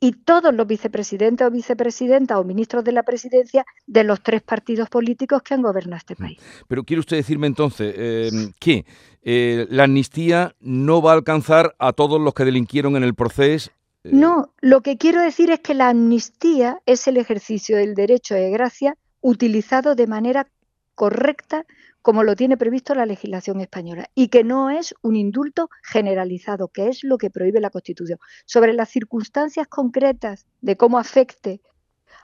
y 0.01 0.13
todos 0.13 0.55
los 0.55 0.67
vicepresidentes 0.67 1.47
o 1.47 1.51
vicepresidentas 1.51 2.39
o 2.39 2.45
ministros 2.45 2.83
de 2.83 2.93
la 2.93 3.03
presidencia 3.03 3.67
de 3.87 4.03
los 4.03 4.23
tres 4.23 4.41
partidos 4.41 4.89
políticos 4.89 5.43
que 5.43 5.53
han 5.53 5.63
gobernado 5.63 5.99
este 5.99 6.17
país. 6.17 6.39
Pero 6.67 6.85
quiere 6.85 7.01
usted 7.01 7.19
decirme 7.19 7.47
entonces 7.47 7.95
em, 7.97 8.53
que 8.59 8.87
eh, 9.23 9.67
la 9.69 9.85
amnistía 9.85 10.55
no 10.61 11.03
va 11.03 11.13
a 11.13 11.15
alcanzar 11.17 11.75
a 11.79 11.93
todos 11.93 12.19
los 12.19 12.33
que 12.33 12.47
delinquieron 12.47 12.97
en 12.97 13.05
el 13.05 13.15
proceso. 13.15 13.71
Eh, 14.05 14.11
no, 14.13 14.55
lo 14.61 14.81
que 14.81 14.97
quiero 14.97 15.21
decir 15.21 15.51
es 15.51 15.61
que 15.61 15.75
la 15.75 15.91
amnistía 15.91 16.81
es 16.87 17.07
el 17.07 17.19
ejercicio 17.19 17.77
del 17.77 17.95
derecho 17.95 18.35
de 18.35 18.51
gracia 18.51 18.97
utilizado 19.21 19.95
de 19.95 20.07
manera 20.07 20.49
correcta 20.95 21.67
como 22.03 22.23
lo 22.25 22.37
tiene 22.37 22.57
previsto 22.57 22.95
la 22.95 23.07
legislación 23.07 23.61
española, 23.61 24.09
y 24.15 24.29
que 24.29 24.45
no 24.45 24.71
es 24.71 24.95
un 25.03 25.17
indulto 25.17 25.69
generalizado, 25.83 26.69
que 26.69 26.89
es 26.89 27.05
lo 27.05 27.19
que 27.19 27.31
prohíbe 27.31 27.61
la 27.61 27.71
Constitución. 27.71 28.19
Sobre 28.47 28.73
las 28.73 28.89
circunstancias 28.89 29.67
concretas 29.69 30.47
de 30.61 30.77
cómo 30.77 30.99
afecte 30.99 31.61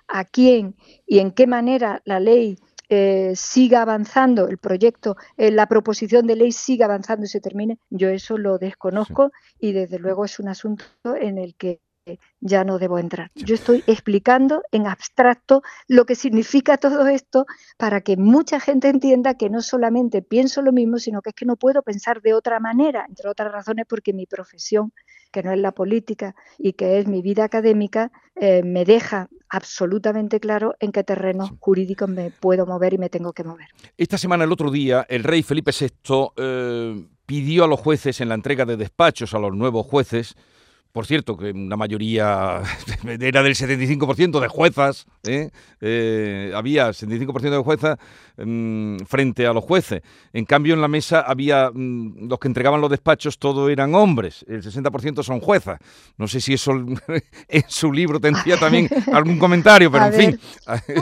a 0.08 0.24
quién 0.24 0.76
y 1.06 1.18
en 1.18 1.32
qué 1.32 1.46
manera 1.46 2.02
la 2.04 2.20
ley 2.20 2.58
eh, 2.88 3.32
siga 3.34 3.82
avanzando, 3.82 4.46
el 4.48 4.58
proyecto, 4.58 5.16
eh, 5.36 5.50
la 5.50 5.66
proposición 5.66 6.26
de 6.26 6.36
ley 6.36 6.52
siga 6.52 6.86
avanzando 6.86 7.24
y 7.24 7.28
se 7.28 7.40
termine, 7.40 7.78
yo 7.90 8.08
eso 8.10 8.38
lo 8.38 8.58
desconozco 8.58 9.32
y 9.58 9.72
desde 9.72 9.98
luego 9.98 10.24
es 10.24 10.38
un 10.38 10.48
asunto 10.48 10.84
en 11.20 11.38
el 11.38 11.56
que 11.56 11.80
ya 12.40 12.64
no 12.64 12.78
debo 12.78 12.98
entrar. 12.98 13.30
Yo 13.34 13.54
estoy 13.54 13.82
explicando 13.86 14.62
en 14.70 14.86
abstracto 14.86 15.62
lo 15.88 16.04
que 16.06 16.14
significa 16.14 16.76
todo 16.76 17.06
esto 17.08 17.46
para 17.76 18.00
que 18.00 18.16
mucha 18.16 18.60
gente 18.60 18.88
entienda 18.88 19.34
que 19.34 19.50
no 19.50 19.62
solamente 19.62 20.22
pienso 20.22 20.62
lo 20.62 20.72
mismo, 20.72 20.98
sino 20.98 21.22
que 21.22 21.30
es 21.30 21.34
que 21.34 21.46
no 21.46 21.56
puedo 21.56 21.82
pensar 21.82 22.22
de 22.22 22.34
otra 22.34 22.60
manera, 22.60 23.04
entre 23.08 23.28
otras 23.28 23.50
razones 23.50 23.86
porque 23.88 24.12
mi 24.12 24.26
profesión, 24.26 24.92
que 25.32 25.42
no 25.42 25.52
es 25.52 25.58
la 25.58 25.72
política 25.72 26.34
y 26.58 26.74
que 26.74 26.98
es 26.98 27.06
mi 27.06 27.22
vida 27.22 27.44
académica, 27.44 28.12
eh, 28.36 28.62
me 28.62 28.84
deja 28.84 29.28
absolutamente 29.48 30.40
claro 30.40 30.74
en 30.80 30.92
qué 30.92 31.02
terreno 31.04 31.56
jurídico 31.60 32.06
me 32.06 32.30
puedo 32.30 32.66
mover 32.66 32.94
y 32.94 32.98
me 32.98 33.08
tengo 33.08 33.32
que 33.32 33.44
mover. 33.44 33.66
Esta 33.96 34.18
semana, 34.18 34.44
el 34.44 34.52
otro 34.52 34.70
día, 34.70 35.06
el 35.08 35.24
rey 35.24 35.42
Felipe 35.42 35.72
VI 35.78 35.88
eh, 36.36 37.06
pidió 37.26 37.64
a 37.64 37.68
los 37.68 37.80
jueces 37.80 38.20
en 38.20 38.28
la 38.28 38.34
entrega 38.34 38.64
de 38.64 38.76
despachos 38.76 39.34
a 39.34 39.38
los 39.38 39.54
nuevos 39.54 39.86
jueces 39.86 40.36
por 40.96 41.04
cierto, 41.04 41.36
que 41.36 41.50
una 41.50 41.76
mayoría 41.76 42.62
era 43.20 43.42
del 43.42 43.54
75% 43.54 44.40
de 44.40 44.48
juezas, 44.48 45.04
¿eh? 45.24 45.50
Eh, 45.82 46.50
había 46.54 46.88
75% 46.88 47.50
de 47.50 47.58
juezas 47.58 47.98
mm, 48.38 49.00
frente 49.04 49.46
a 49.46 49.52
los 49.52 49.62
jueces. 49.62 50.00
En 50.32 50.46
cambio, 50.46 50.72
en 50.72 50.80
la 50.80 50.88
mesa 50.88 51.20
había 51.20 51.70
mm, 51.70 52.30
los 52.30 52.38
que 52.38 52.48
entregaban 52.48 52.80
los 52.80 52.88
despachos, 52.88 53.38
todos 53.38 53.70
eran 53.70 53.94
hombres, 53.94 54.42
el 54.48 54.62
60% 54.62 55.22
son 55.22 55.38
juezas. 55.40 55.78
No 56.16 56.28
sé 56.28 56.40
si 56.40 56.54
eso 56.54 56.72
en 57.48 57.64
su 57.68 57.92
libro 57.92 58.18
tendría 58.18 58.56
también 58.58 58.88
algún 59.12 59.38
comentario, 59.38 59.92
pero 59.92 60.06
en 60.06 60.14
fin. 60.14 60.40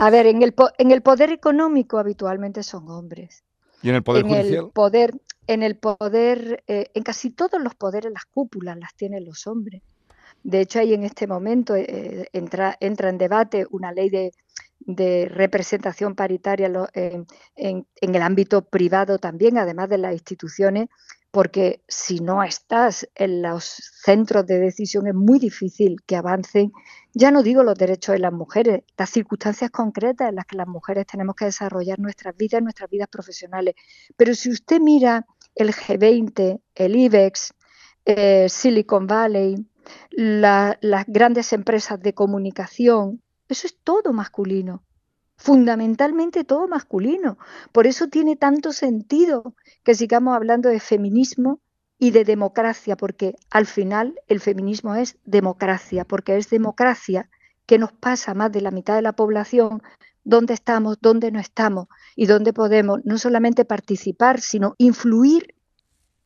a 0.01 0.11
ver, 0.11 0.27
en 0.27 0.43
el, 0.43 0.53
en 0.77 0.91
el 0.91 1.03
poder 1.03 1.31
económico 1.31 1.99
habitualmente 1.99 2.65
son 2.65 2.91
hombres. 2.91 3.44
¿Y 3.85 3.91
en 3.91 3.97
el 3.97 4.03
poder 4.03 4.25
judicial? 4.25 4.65
El 4.65 4.71
poder, 4.71 5.15
en 5.47 5.63
el 5.63 5.77
poder, 5.77 6.65
eh, 6.67 6.87
en 6.95 7.03
casi 7.03 7.29
todos 7.29 7.63
los 7.63 7.75
poderes 7.75 8.11
las 8.11 8.25
cúpulas 8.25 8.79
las 8.79 8.95
tienen 8.95 9.27
los 9.27 9.47
hombres. 9.47 9.83
De 10.43 10.63
hecho, 10.63 10.79
ahí 10.79 10.95
en 10.95 11.05
este 11.05 11.27
momento 11.27 11.77
eh, 11.77 12.27
entra, 12.33 12.79
entra 12.81 13.11
en 13.11 13.19
debate 13.19 13.67
una 13.71 13.93
ley 13.93 14.09
de, 14.09 14.33
representación 15.29 16.15
paritaria 16.15 16.71
en, 16.95 17.27
en, 17.57 17.87
el 18.01 18.23
ámbito 18.23 18.63
privado 18.63 19.19
también, 19.19 19.59
además 19.59 19.89
de 19.89 19.99
las 19.99 20.13
instituciones, 20.13 20.89
porque 21.31 21.83
si 21.89 22.21
no 22.21 22.43
estás 22.43 23.09
en 23.15 23.43
los 23.43 23.65
centros 23.65 24.47
de 24.47 24.59
decisión 24.59 25.07
es 25.07 25.15
muy 25.15 25.39
difícil 25.39 25.97
que 26.07 26.17
avancen, 26.17 26.73
ya 27.15 27.31
no 27.31 27.43
digo 27.45 27.63
los 27.63 27.79
derechos 27.79 28.15
de 28.15 28.19
las 28.19 28.33
mujeres, 28.33 28.83
las 28.99 29.09
circunstancias 29.09 29.71
concretas 29.71 30.29
en 30.29 30.35
las 30.35 30.47
que 30.47 30.57
las 30.57 30.67
mujeres 30.67 31.07
tenemos 31.07 31.37
que 31.37 31.45
desarrollar 31.45 32.01
nuestras 32.01 32.37
vidas, 32.37 32.61
nuestras 32.61 32.91
vidas 32.91 33.09
profesionales. 33.09 33.77
Pero 34.17 34.35
si 34.35 34.51
usted 34.51 34.81
mira 34.81 35.25
el 35.55 35.73
G20, 35.73 36.61
el 36.75 36.97
IBEX, 36.97 37.55
eh, 38.05 38.49
Silicon 38.49 39.07
Valley, 39.07 39.65
las 40.11 41.05
grandes 41.07 41.53
empresas 41.53 42.01
de 42.01 42.15
comunicación, 42.15 43.23
eso 43.49 43.67
es 43.69 43.79
todo 43.85 44.13
masculino, 44.13 44.83
fundamentalmente 45.37 46.43
todo 46.43 46.67
masculino. 46.67 47.39
Por 47.71 47.87
eso 47.87 48.09
tiene 48.09 48.35
tanto 48.35 48.73
sentido 48.73 49.55
que 49.85 49.95
sigamos 49.95 50.35
hablando 50.35 50.69
de 50.69 50.81
feminismo 50.81 51.61
y 51.99 52.11
de 52.11 52.25
democracia, 52.25 52.97
porque 52.97 53.37
al 53.51 53.67
final 53.67 54.15
el 54.29 54.41
feminismo 54.41 54.95
es 54.95 55.17
democracia, 55.25 56.05
porque 56.05 56.37
es 56.37 56.51
democracia 56.51 57.29
que 57.67 57.79
nos 57.79 57.93
pasa 57.93 58.35
más 58.35 58.53
de 58.53 58.61
la 58.61 58.71
mitad 58.71 58.95
de 58.95 59.03
la 59.03 59.13
población 59.13 59.83
dónde 60.25 60.55
estamos, 60.55 60.99
dónde 61.01 61.31
no 61.31 61.39
estamos 61.39 61.87
y 62.17 62.27
dónde 62.27 62.53
podemos 62.53 63.01
no 63.05 63.19
solamente 63.19 63.65
participar, 63.65 64.41
sino 64.41 64.75
influir 64.79 65.55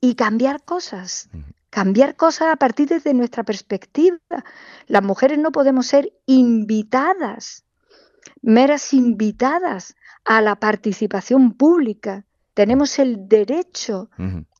y 0.01 0.15
cambiar 0.15 0.65
cosas. 0.65 1.29
Cambiar 1.71 2.17
cosas 2.17 2.49
a 2.53 2.57
partir 2.57 2.89
de 2.89 3.15
nuestra 3.15 3.45
perspectiva. 3.45 4.19
Las 4.87 5.03
mujeres 5.03 5.39
no 5.39 5.53
podemos 5.53 5.87
ser 5.87 6.13
invitadas, 6.27 7.65
meras 8.41 8.95
invitadas 8.95 9.95
a 10.25 10.41
la 10.41 10.57
participación 10.57 11.53
pública, 11.53 12.25
tenemos 12.59 12.99
el 12.99 13.29
derecho 13.29 14.11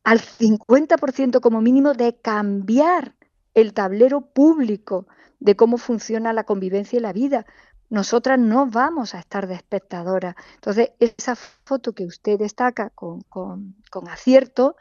al 0.09 0.21
50% 0.23 1.43
como 1.43 1.61
mínimo 1.61 1.93
de 1.93 2.17
cambiar 2.17 3.15
el 3.53 3.75
tablero 3.75 4.23
público 4.23 5.07
de 5.39 5.55
cómo 5.55 5.77
funciona 5.77 6.33
la 6.33 6.45
convivencia 6.45 6.97
y 6.97 7.03
la 7.03 7.13
vida. 7.13 7.45
Nosotras 7.91 8.39
no 8.39 8.65
vamos 8.65 9.15
a 9.15 9.19
estar 9.19 9.47
de 9.47 9.53
espectadoras. 9.53 10.35
Entonces, 10.55 10.93
esa 10.99 11.37
foto 11.37 11.93
que 11.93 12.07
usted 12.07 12.39
destaca 12.39 12.89
con, 12.89 13.21
con, 13.29 13.77
con 13.91 14.09
acierto 14.09 14.77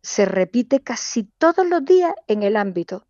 se 0.00 0.24
repite 0.24 0.80
casi 0.80 1.24
todos 1.24 1.68
los 1.68 1.84
días 1.84 2.14
en 2.26 2.42
el 2.42 2.56
ámbito 2.56 3.04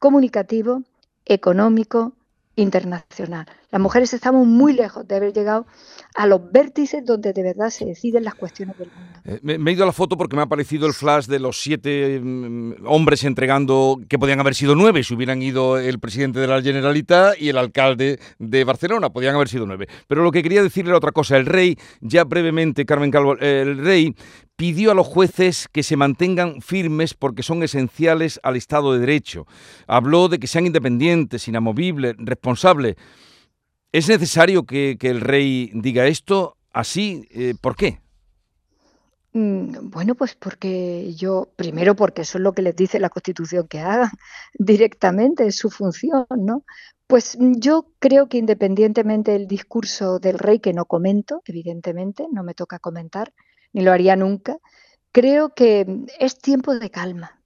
comunicativo, 0.00 0.82
económico, 1.26 2.16
internacional. 2.56 3.46
Las 3.70 3.80
mujeres 3.80 4.14
estamos 4.14 4.46
muy 4.46 4.72
lejos 4.72 5.06
de 5.06 5.16
haber 5.16 5.32
llegado 5.32 5.66
a 6.14 6.26
los 6.26 6.52
vértices 6.52 7.04
donde 7.04 7.32
de 7.32 7.42
verdad 7.42 7.70
se 7.70 7.84
deciden 7.84 8.24
las 8.24 8.34
cuestiones 8.34 8.78
del 8.78 8.88
mundo. 8.88 9.20
Eh, 9.24 9.58
me, 9.58 9.70
he 9.70 9.74
ido 9.74 9.82
a 9.82 9.86
la 9.86 9.92
foto 9.92 10.16
porque 10.16 10.36
me 10.36 10.42
ha 10.42 10.44
aparecido 10.44 10.86
el 10.86 10.92
flash 10.92 11.26
de 11.26 11.40
los 11.40 11.60
siete 11.60 12.20
mm, 12.22 12.86
hombres 12.86 13.24
entregando, 13.24 14.00
que 14.08 14.18
podían 14.18 14.40
haber 14.40 14.54
sido 14.54 14.74
nueve 14.76 15.02
si 15.02 15.14
hubieran 15.14 15.42
ido 15.42 15.78
el 15.78 15.98
presidente 15.98 16.38
de 16.38 16.46
la 16.46 16.62
Generalitat 16.62 17.40
y 17.40 17.48
el 17.48 17.58
alcalde 17.58 18.20
de 18.38 18.64
Barcelona, 18.64 19.10
podían 19.10 19.34
haber 19.34 19.48
sido 19.48 19.66
nueve. 19.66 19.88
Pero 20.06 20.22
lo 20.22 20.30
que 20.30 20.42
quería 20.42 20.62
decirle 20.62 20.90
era 20.90 20.98
otra 20.98 21.12
cosa. 21.12 21.36
El 21.36 21.46
rey, 21.46 21.76
ya 22.00 22.24
brevemente, 22.24 22.86
Carmen 22.86 23.10
Calvo, 23.10 23.36
el 23.38 23.78
rey 23.78 24.14
pidió 24.56 24.92
a 24.92 24.94
los 24.94 25.06
jueces 25.06 25.68
que 25.72 25.82
se 25.82 25.96
mantengan 25.96 26.60
firmes 26.60 27.14
porque 27.14 27.42
son 27.42 27.62
esenciales 27.62 28.38
al 28.42 28.56
Estado 28.56 28.92
de 28.92 29.00
Derecho. 29.00 29.46
Habló 29.86 30.28
de 30.28 30.38
que 30.38 30.46
sean 30.46 30.66
independientes, 30.66 31.48
inamovibles, 31.48 32.14
responsables. 32.18 32.96
¿Es 33.92 34.08
necesario 34.08 34.64
que, 34.64 34.96
el 35.00 35.20
rey 35.20 35.70
diga 35.74 36.06
esto 36.06 36.56
así? 36.72 37.26
Eh, 37.30 37.54
¿Por 37.60 37.76
qué? 37.76 38.00
Mm, 39.32 39.90
bueno, 39.90 40.14
pues 40.14 40.36
porque 40.36 41.12
yo, 41.14 41.48
primero 41.56 41.96
porque 41.96 42.22
eso 42.22 42.38
es 42.38 42.42
lo 42.42 42.52
que 42.52 42.62
les 42.62 42.76
dice 42.76 43.00
la 43.00 43.10
Constitución 43.10 43.66
que 43.66 43.80
hagan 43.80 44.10
directamente, 44.54 45.46
es 45.46 45.56
su 45.56 45.70
función, 45.70 46.26
¿no? 46.36 46.64
Pues 47.06 47.36
yo 47.40 47.86
creo 47.98 48.28
que 48.28 48.38
independientemente 48.38 49.32
del 49.32 49.46
discurso 49.46 50.18
del 50.20 50.38
rey, 50.38 50.60
que 50.60 50.72
no 50.72 50.86
comento, 50.86 51.42
evidentemente, 51.44 52.26
no 52.32 52.44
me 52.44 52.54
toca 52.54 52.78
comentar, 52.78 53.32
ni 53.74 53.82
lo 53.82 53.92
haría 53.92 54.16
nunca, 54.16 54.56
creo 55.12 55.54
que 55.54 56.06
es 56.18 56.38
tiempo 56.38 56.74
de 56.78 56.90
calma, 56.90 57.42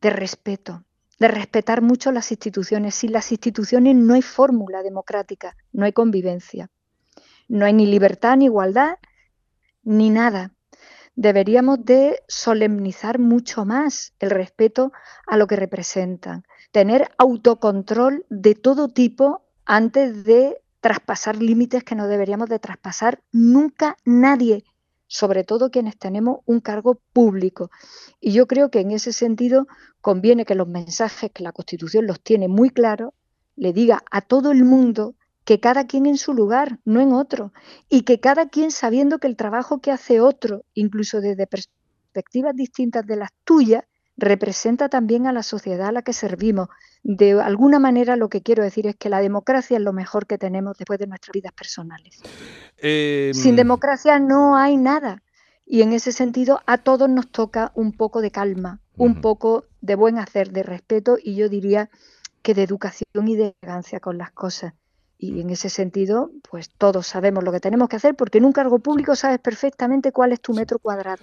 de 0.00 0.10
respeto, 0.10 0.84
de 1.18 1.28
respetar 1.28 1.82
mucho 1.82 2.12
las 2.12 2.30
instituciones. 2.30 2.94
Sin 2.94 3.12
las 3.12 3.32
instituciones 3.32 3.96
no 3.96 4.14
hay 4.14 4.22
fórmula 4.22 4.82
democrática, 4.82 5.56
no 5.72 5.84
hay 5.84 5.92
convivencia. 5.92 6.70
No 7.48 7.64
hay 7.64 7.72
ni 7.72 7.86
libertad, 7.86 8.36
ni 8.36 8.44
igualdad, 8.44 8.98
ni 9.82 10.10
nada. 10.10 10.52
Deberíamos 11.16 11.84
de 11.84 12.22
solemnizar 12.28 13.18
mucho 13.18 13.64
más 13.64 14.14
el 14.20 14.30
respeto 14.30 14.92
a 15.26 15.36
lo 15.36 15.46
que 15.46 15.56
representan, 15.56 16.44
tener 16.70 17.10
autocontrol 17.18 18.24
de 18.30 18.54
todo 18.54 18.88
tipo 18.88 19.42
antes 19.64 20.24
de 20.24 20.62
traspasar 20.80 21.36
límites 21.36 21.84
que 21.84 21.94
no 21.94 22.06
deberíamos 22.06 22.48
de 22.48 22.58
traspasar 22.58 23.22
nunca 23.32 23.96
nadie, 24.04 24.64
sobre 25.12 25.42
todo 25.42 25.72
quienes 25.72 25.98
tenemos 25.98 26.38
un 26.46 26.60
cargo 26.60 27.00
público. 27.12 27.72
Y 28.20 28.30
yo 28.32 28.46
creo 28.46 28.70
que 28.70 28.78
en 28.78 28.92
ese 28.92 29.12
sentido 29.12 29.66
conviene 30.00 30.44
que 30.44 30.54
los 30.54 30.68
mensajes 30.68 31.32
que 31.32 31.42
la 31.42 31.50
Constitución 31.50 32.06
los 32.06 32.20
tiene 32.20 32.46
muy 32.46 32.70
claros, 32.70 33.12
le 33.56 33.72
diga 33.72 34.04
a 34.12 34.20
todo 34.20 34.52
el 34.52 34.64
mundo 34.64 35.16
que 35.44 35.58
cada 35.58 35.88
quien 35.88 36.06
en 36.06 36.16
su 36.16 36.32
lugar, 36.32 36.78
no 36.84 37.00
en 37.00 37.12
otro, 37.12 37.52
y 37.88 38.02
que 38.02 38.20
cada 38.20 38.48
quien 38.48 38.70
sabiendo 38.70 39.18
que 39.18 39.26
el 39.26 39.34
trabajo 39.34 39.80
que 39.80 39.90
hace 39.90 40.20
otro, 40.20 40.64
incluso 40.74 41.20
desde 41.20 41.48
perspectivas 41.48 42.54
distintas 42.54 43.04
de 43.04 43.16
las 43.16 43.30
tuyas, 43.42 43.82
representa 44.20 44.88
también 44.88 45.26
a 45.26 45.32
la 45.32 45.42
sociedad 45.42 45.88
a 45.88 45.92
la 45.92 46.02
que 46.02 46.12
servimos. 46.12 46.68
De 47.02 47.40
alguna 47.40 47.78
manera 47.78 48.16
lo 48.16 48.28
que 48.28 48.42
quiero 48.42 48.62
decir 48.62 48.86
es 48.86 48.94
que 48.94 49.08
la 49.08 49.20
democracia 49.20 49.78
es 49.78 49.82
lo 49.82 49.92
mejor 49.92 50.26
que 50.26 50.38
tenemos 50.38 50.76
después 50.76 50.98
de 50.98 51.06
nuestras 51.06 51.32
vidas 51.32 51.52
personales. 51.52 52.20
Em, 52.78 53.34
Sin 53.34 53.56
democracia 53.56 54.18
no 54.20 54.56
hay 54.56 54.76
nada. 54.76 55.22
Y 55.64 55.82
en 55.82 55.92
ese 55.92 56.12
sentido 56.12 56.60
a 56.66 56.78
todos 56.78 57.08
nos 57.08 57.30
toca 57.30 57.72
un 57.74 57.92
poco 57.92 58.20
de 58.20 58.30
calma, 58.30 58.80
un 58.96 59.20
poco 59.20 59.64
de 59.80 59.94
buen 59.94 60.18
hacer, 60.18 60.50
de 60.50 60.62
respeto 60.62 61.16
y 61.22 61.36
yo 61.36 61.48
diría 61.48 61.90
que 62.42 62.54
de 62.54 62.64
educación 62.64 63.28
y 63.28 63.36
de 63.36 63.54
elegancia 63.62 64.00
con 64.00 64.18
las 64.18 64.32
cosas. 64.32 64.74
Y 65.22 65.42
en 65.42 65.50
ese 65.50 65.68
sentido, 65.68 66.30
pues 66.50 66.70
todos 66.70 67.06
sabemos 67.06 67.44
lo 67.44 67.52
que 67.52 67.60
tenemos 67.60 67.90
que 67.90 67.96
hacer 67.96 68.14
porque 68.14 68.38
en 68.38 68.46
un 68.46 68.52
cargo 68.52 68.78
público 68.78 69.14
sabes 69.14 69.38
perfectamente 69.38 70.12
cuál 70.12 70.32
es 70.32 70.40
tu 70.40 70.54
metro 70.54 70.78
cuadrado. 70.78 71.22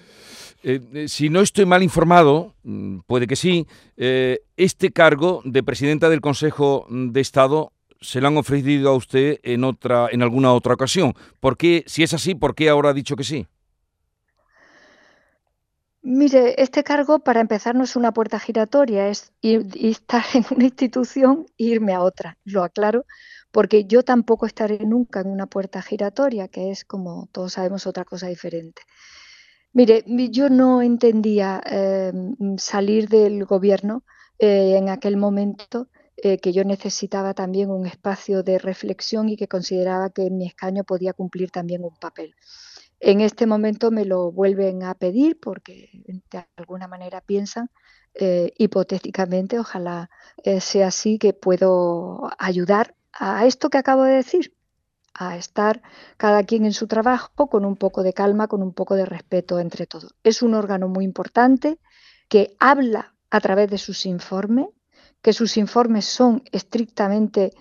Eh, 0.62 0.80
eh, 0.94 1.08
si 1.08 1.30
no 1.30 1.42
estoy 1.42 1.66
mal 1.66 1.82
informado, 1.82 2.54
mm, 2.62 3.00
puede 3.08 3.26
que 3.26 3.36
sí, 3.36 3.66
eh, 3.98 4.42
este 4.56 4.92
cargo 4.92 5.42
de 5.46 5.64
presidenta 5.64 6.10
del 6.10 6.22
Consejo 6.22 6.86
de 6.90 7.20
Estado 7.20 7.72
se 8.00 8.22
lo 8.22 8.28
han 8.28 8.38
ofrecido 8.38 8.92
a 8.92 8.96
usted 8.96 9.40
en 9.42 9.64
otra, 9.64 10.10
en 10.12 10.22
alguna 10.22 10.54
otra 10.54 10.76
ocasión. 10.76 11.16
¿Por 11.40 11.58
qué, 11.58 11.84
si 11.88 12.04
es 12.04 12.14
así, 12.14 12.36
por 12.36 12.54
qué 12.54 12.70
ahora 12.70 12.90
ha 12.90 12.94
dicho 12.94 13.16
que 13.16 13.24
sí? 13.24 13.48
Mire, 16.04 16.62
este 16.62 16.84
cargo, 16.84 17.20
para 17.20 17.42
empezar, 17.42 17.76
no 17.76 17.84
es 17.84 17.96
una 17.96 18.14
puerta 18.14 18.40
giratoria, 18.40 19.10
es 19.10 19.34
ir, 19.42 19.66
estar 19.76 20.24
en 20.36 20.46
una 20.56 20.66
institución 20.66 21.48
e 21.58 21.66
irme 21.66 21.94
a 21.94 22.02
otra. 22.02 22.38
Lo 22.46 22.64
aclaro, 22.64 23.06
porque 23.58 23.86
yo 23.86 24.04
tampoco 24.04 24.46
estaré 24.46 24.86
nunca 24.86 25.22
en 25.22 25.30
una 25.32 25.48
puerta 25.48 25.82
giratoria, 25.82 26.48
que 26.48 26.70
es, 26.70 26.86
como 26.86 27.28
todos 27.32 27.54
sabemos, 27.54 27.88
otra 27.88 28.06
cosa 28.06 28.28
diferente. 28.28 28.84
Mire, 29.74 30.04
yo 30.30 30.48
no 30.50 30.84
entendía 30.84 31.60
em, 31.66 32.36
salir 32.60 33.10
del 33.10 33.46
gobierno 33.46 34.04
eh, 34.38 34.76
en 34.78 34.90
aquel 34.90 35.18
momento 35.18 35.90
eh, 36.18 36.38
que 36.38 36.54
yo 36.54 36.66
necesitaba 36.66 37.34
también 37.34 37.72
un 37.72 37.88
espacio 37.88 38.44
de 38.44 38.60
reflexión 38.60 39.28
y 39.28 39.38
que 39.38 39.48
consideraba 39.48 40.12
que 40.12 40.30
mi 40.30 40.46
escaño 40.46 40.84
podía 40.84 41.14
cumplir 41.14 41.50
también 41.50 41.84
un 41.84 41.98
papel. 42.00 42.36
En 43.00 43.22
este 43.22 43.48
momento 43.48 43.90
me 43.90 44.06
lo 44.06 44.32
vuelven 44.32 44.84
a 44.84 44.94
pedir 44.94 45.40
porque 45.40 45.90
de 46.06 46.46
alguna 46.58 46.88
manera 46.88 47.22
piensan, 47.22 47.72
eh, 48.14 48.54
hipotéticamente, 48.60 49.58
ojalá 49.58 50.12
sea 50.60 50.90
así, 50.90 51.18
que 51.18 51.34
puedo 51.34 52.30
ayudar 52.38 52.97
a 53.20 53.46
esto 53.46 53.70
que 53.70 53.78
acabo 53.78 54.04
de 54.04 54.14
decir, 54.14 54.54
a 55.14 55.36
estar 55.38 55.82
cada 56.18 56.44
quien 56.44 56.66
en 56.66 56.74
su 56.74 56.88
trabajo 56.88 57.48
con 57.48 57.66
un 57.66 57.76
poco 57.76 58.04
de 58.04 58.14
calma, 58.14 58.48
con 58.48 58.62
un 58.62 58.74
poco 58.74 58.96
de 58.96 59.06
respeto 59.06 59.60
entre 59.60 59.88
todos. 59.88 60.14
Es 60.24 60.42
un 60.42 60.54
órgano 60.54 60.88
muy 60.88 61.04
importante 61.04 61.80
que 62.30 62.56
habla 62.60 63.16
a 63.32 63.42
través 63.42 63.70
de 63.70 63.78
sus 63.78 64.06
informes, 64.06 64.68
que 65.22 65.34
sus 65.34 65.58
informes 65.58 66.06
son 66.06 66.44
estrictamente 66.52 67.52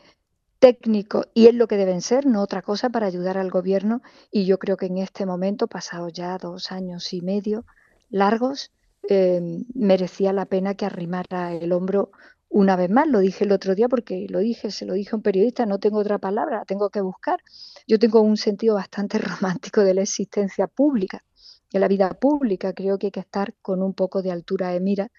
técnicos 0.58 1.28
y 1.34 1.46
es 1.46 1.54
lo 1.54 1.66
que 1.66 1.76
deben 1.76 2.02
ser, 2.02 2.26
no 2.26 2.42
otra 2.42 2.62
cosa 2.62 2.90
para 2.90 3.06
ayudar 3.06 3.38
al 3.38 3.50
gobierno. 3.50 4.02
Y 4.30 4.44
yo 4.44 4.58
creo 4.58 4.76
que 4.76 4.86
en 4.86 4.98
este 4.98 5.24
momento, 5.24 5.66
pasados 5.66 6.12
ya 6.12 6.36
dos 6.36 6.70
años 6.72 7.12
y 7.12 7.22
medio 7.22 7.64
largos, 8.10 8.72
eh, 9.08 9.62
merecía 9.74 10.32
la 10.32 10.46
pena 10.46 10.74
que 10.74 10.84
arrimara 10.84 11.54
el 11.54 11.72
hombro 11.72 12.10
una 12.48 12.76
vez 12.76 12.90
más, 12.90 13.08
lo 13.08 13.20
dije 13.20 13.44
el 13.44 13.52
otro 13.52 13.74
día 13.74 13.88
porque 13.88 14.26
lo 14.28 14.38
dije, 14.38 14.70
se 14.70 14.86
lo 14.86 14.94
dije 14.94 15.10
a 15.12 15.16
un 15.16 15.22
periodista, 15.22 15.66
no 15.66 15.78
tengo 15.78 15.98
otra 15.98 16.18
palabra, 16.18 16.64
tengo 16.64 16.90
que 16.90 17.00
buscar. 17.00 17.40
Yo 17.86 17.98
tengo 17.98 18.20
un 18.20 18.36
sentido 18.36 18.76
bastante 18.76 19.18
romántico 19.18 19.82
de 19.82 19.94
la 19.94 20.02
existencia 20.02 20.66
pública, 20.66 21.24
de 21.72 21.78
la 21.80 21.88
vida 21.88 22.10
pública. 22.10 22.72
Creo 22.72 22.98
que 22.98 23.08
hay 23.08 23.10
que 23.12 23.20
estar 23.20 23.54
con 23.62 23.82
un 23.82 23.94
poco 23.94 24.22
de 24.22 24.32
altura 24.32 24.70
de 24.70 24.80
mira, 24.80 25.10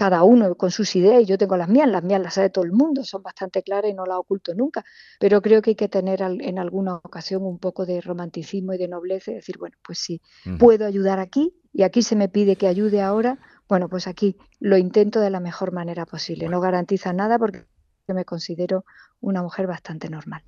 cada 0.00 0.22
uno 0.22 0.54
con 0.54 0.70
sus 0.70 0.96
ideas, 0.96 1.26
yo 1.26 1.36
tengo 1.36 1.58
las 1.58 1.68
mías, 1.68 1.86
las 1.86 2.02
mías 2.02 2.22
las 2.22 2.32
sabe 2.32 2.48
todo 2.48 2.64
el 2.64 2.72
mundo, 2.72 3.04
son 3.04 3.22
bastante 3.22 3.62
claras 3.62 3.90
y 3.90 3.94
no 3.94 4.06
las 4.06 4.16
oculto 4.16 4.54
nunca, 4.54 4.82
pero 5.18 5.42
creo 5.42 5.60
que 5.60 5.72
hay 5.72 5.76
que 5.76 5.90
tener 5.90 6.22
en 6.22 6.58
alguna 6.58 6.94
ocasión 6.94 7.44
un 7.44 7.58
poco 7.58 7.84
de 7.84 8.00
romanticismo 8.00 8.72
y 8.72 8.78
de 8.78 8.88
nobleza 8.88 9.30
y 9.30 9.34
decir, 9.34 9.58
bueno, 9.58 9.76
pues 9.84 9.98
sí, 9.98 10.22
puedo 10.58 10.86
ayudar 10.86 11.18
aquí 11.18 11.52
y 11.74 11.82
aquí 11.82 12.00
se 12.00 12.16
me 12.16 12.30
pide 12.30 12.56
que 12.56 12.66
ayude 12.66 13.02
ahora, 13.02 13.40
bueno, 13.70 13.88
pues 13.88 14.08
aquí 14.08 14.36
lo 14.58 14.76
intento 14.76 15.20
de 15.20 15.30
la 15.30 15.38
mejor 15.38 15.72
manera 15.72 16.04
posible. 16.04 16.48
No 16.48 16.60
garantiza 16.60 17.12
nada 17.12 17.38
porque 17.38 17.64
me 18.08 18.24
considero 18.24 18.84
una 19.20 19.42
mujer 19.42 19.66
bastante 19.66 20.08
normal. 20.08 20.42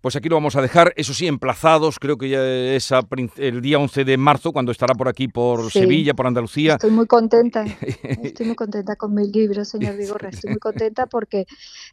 Pues 0.00 0.14
aquí 0.14 0.28
lo 0.28 0.36
vamos 0.36 0.54
a 0.56 0.62
dejar, 0.62 0.92
eso 0.96 1.12
sí, 1.12 1.26
emplazados, 1.26 1.98
creo 1.98 2.16
que 2.16 2.28
ya 2.28 2.44
es 2.44 2.90
el 3.36 3.60
día 3.60 3.78
11 3.78 4.04
de 4.04 4.16
marzo, 4.16 4.52
cuando 4.52 4.70
estará 4.70 4.94
por 4.94 5.08
aquí, 5.08 5.26
por 5.28 5.70
Sevilla, 5.72 6.14
por 6.14 6.26
Andalucía. 6.26 6.74
Estoy 6.74 6.90
muy 6.90 7.06
contenta, 7.06 7.64
estoy 8.22 8.46
muy 8.46 8.54
contenta 8.54 8.96
con 8.96 9.14
mis 9.14 9.34
libros, 9.34 9.68
señor 9.68 9.96
Vigorra, 9.96 10.28
estoy 10.28 10.50
muy 10.50 10.60
contenta 10.60 11.06
porque 11.06 11.46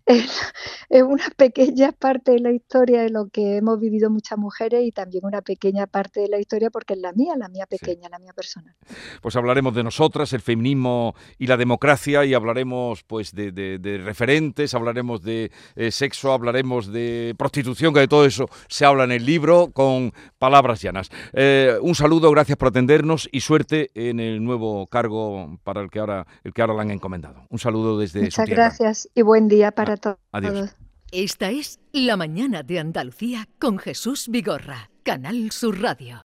es, 0.06 0.54
una 0.90 1.30
pequeña 1.36 1.92
parte 1.92 2.34
de 2.34 2.40
la 2.40 2.52
historia 2.52 3.02
de 3.02 3.10
lo 3.10 3.30
que 3.30 3.58
hemos 3.58 3.80
vivido 3.80 4.10
muchas 4.10 4.38
mujeres 4.38 4.86
y 4.86 4.92
también 4.92 5.26
una 5.26 5.42
pequeña 5.42 5.88
parte 5.88 6.20
de 6.22 6.28
la 6.28 6.40
historia 6.40 6.70
porque 6.70 6.94
es 6.94 7.00
la 7.00 7.14
mía, 7.14 7.34
la 7.38 7.50
mía 7.50 7.66
pequeña, 7.66 8.10
la 8.10 8.20
mía 8.20 8.34
personal. 8.34 8.76
Pues 9.22 9.36
hablaremos 9.36 9.74
de 9.74 9.84
nosotras, 9.84 10.34
el 10.34 10.42
feminismo 10.42 11.16
y 11.40 11.48
la 11.48 11.58
democracia 11.58 12.26
y 12.26 12.34
hablaremos 12.34 13.04
pues 13.04 13.34
de, 13.34 14.02
referentes, 14.04 14.74
hablaremos 14.74 15.22
de... 15.24 15.52
Eh, 15.76 15.92
sexo, 16.04 16.34
hablaremos 16.34 16.92
de 16.92 17.34
prostitución, 17.38 17.94
que 17.94 18.02
de 18.02 18.10
todo 18.10 18.26
eso 18.26 18.50
se 18.68 18.84
habla 18.84 19.06
en 19.06 19.14
el 19.14 19.26
libro 19.26 19.70
con 19.72 20.12
palabras 20.38 20.82
llanas. 20.82 21.10
Eh, 21.32 21.78
un 21.82 21.96
saludo, 21.96 22.30
gracias 22.30 22.58
por 22.58 22.68
atendernos 22.68 23.30
y 23.32 23.40
suerte 23.40 23.90
en 23.94 24.20
el 24.20 24.44
nuevo 24.44 24.86
cargo 24.88 25.58
para 25.64 25.80
el 25.82 25.90
que 25.90 26.00
ahora, 26.00 26.28
el 26.44 26.52
que 26.54 26.62
ahora 26.62 26.74
le 26.74 26.82
han 26.82 26.92
encomendado. 26.92 27.46
Un 27.50 27.60
saludo 27.60 27.98
desde 27.98 28.22
Muchas 28.22 28.50
gracias 28.50 29.10
y 29.16 29.22
buen 29.22 29.48
día 29.48 29.72
para 29.72 29.94
ah, 29.94 29.98
todos. 29.98 30.18
Adiós. 30.34 30.76
Esta 31.14 31.52
es 31.52 31.80
La 31.94 32.18
Mañana 32.18 32.64
de 32.64 32.80
Andalucía 32.80 33.48
con 33.60 33.78
Jesús 33.78 34.28
Vigorra, 34.28 34.90
Canal 35.04 35.52
Sur 35.52 35.80
Radio. 35.80 36.22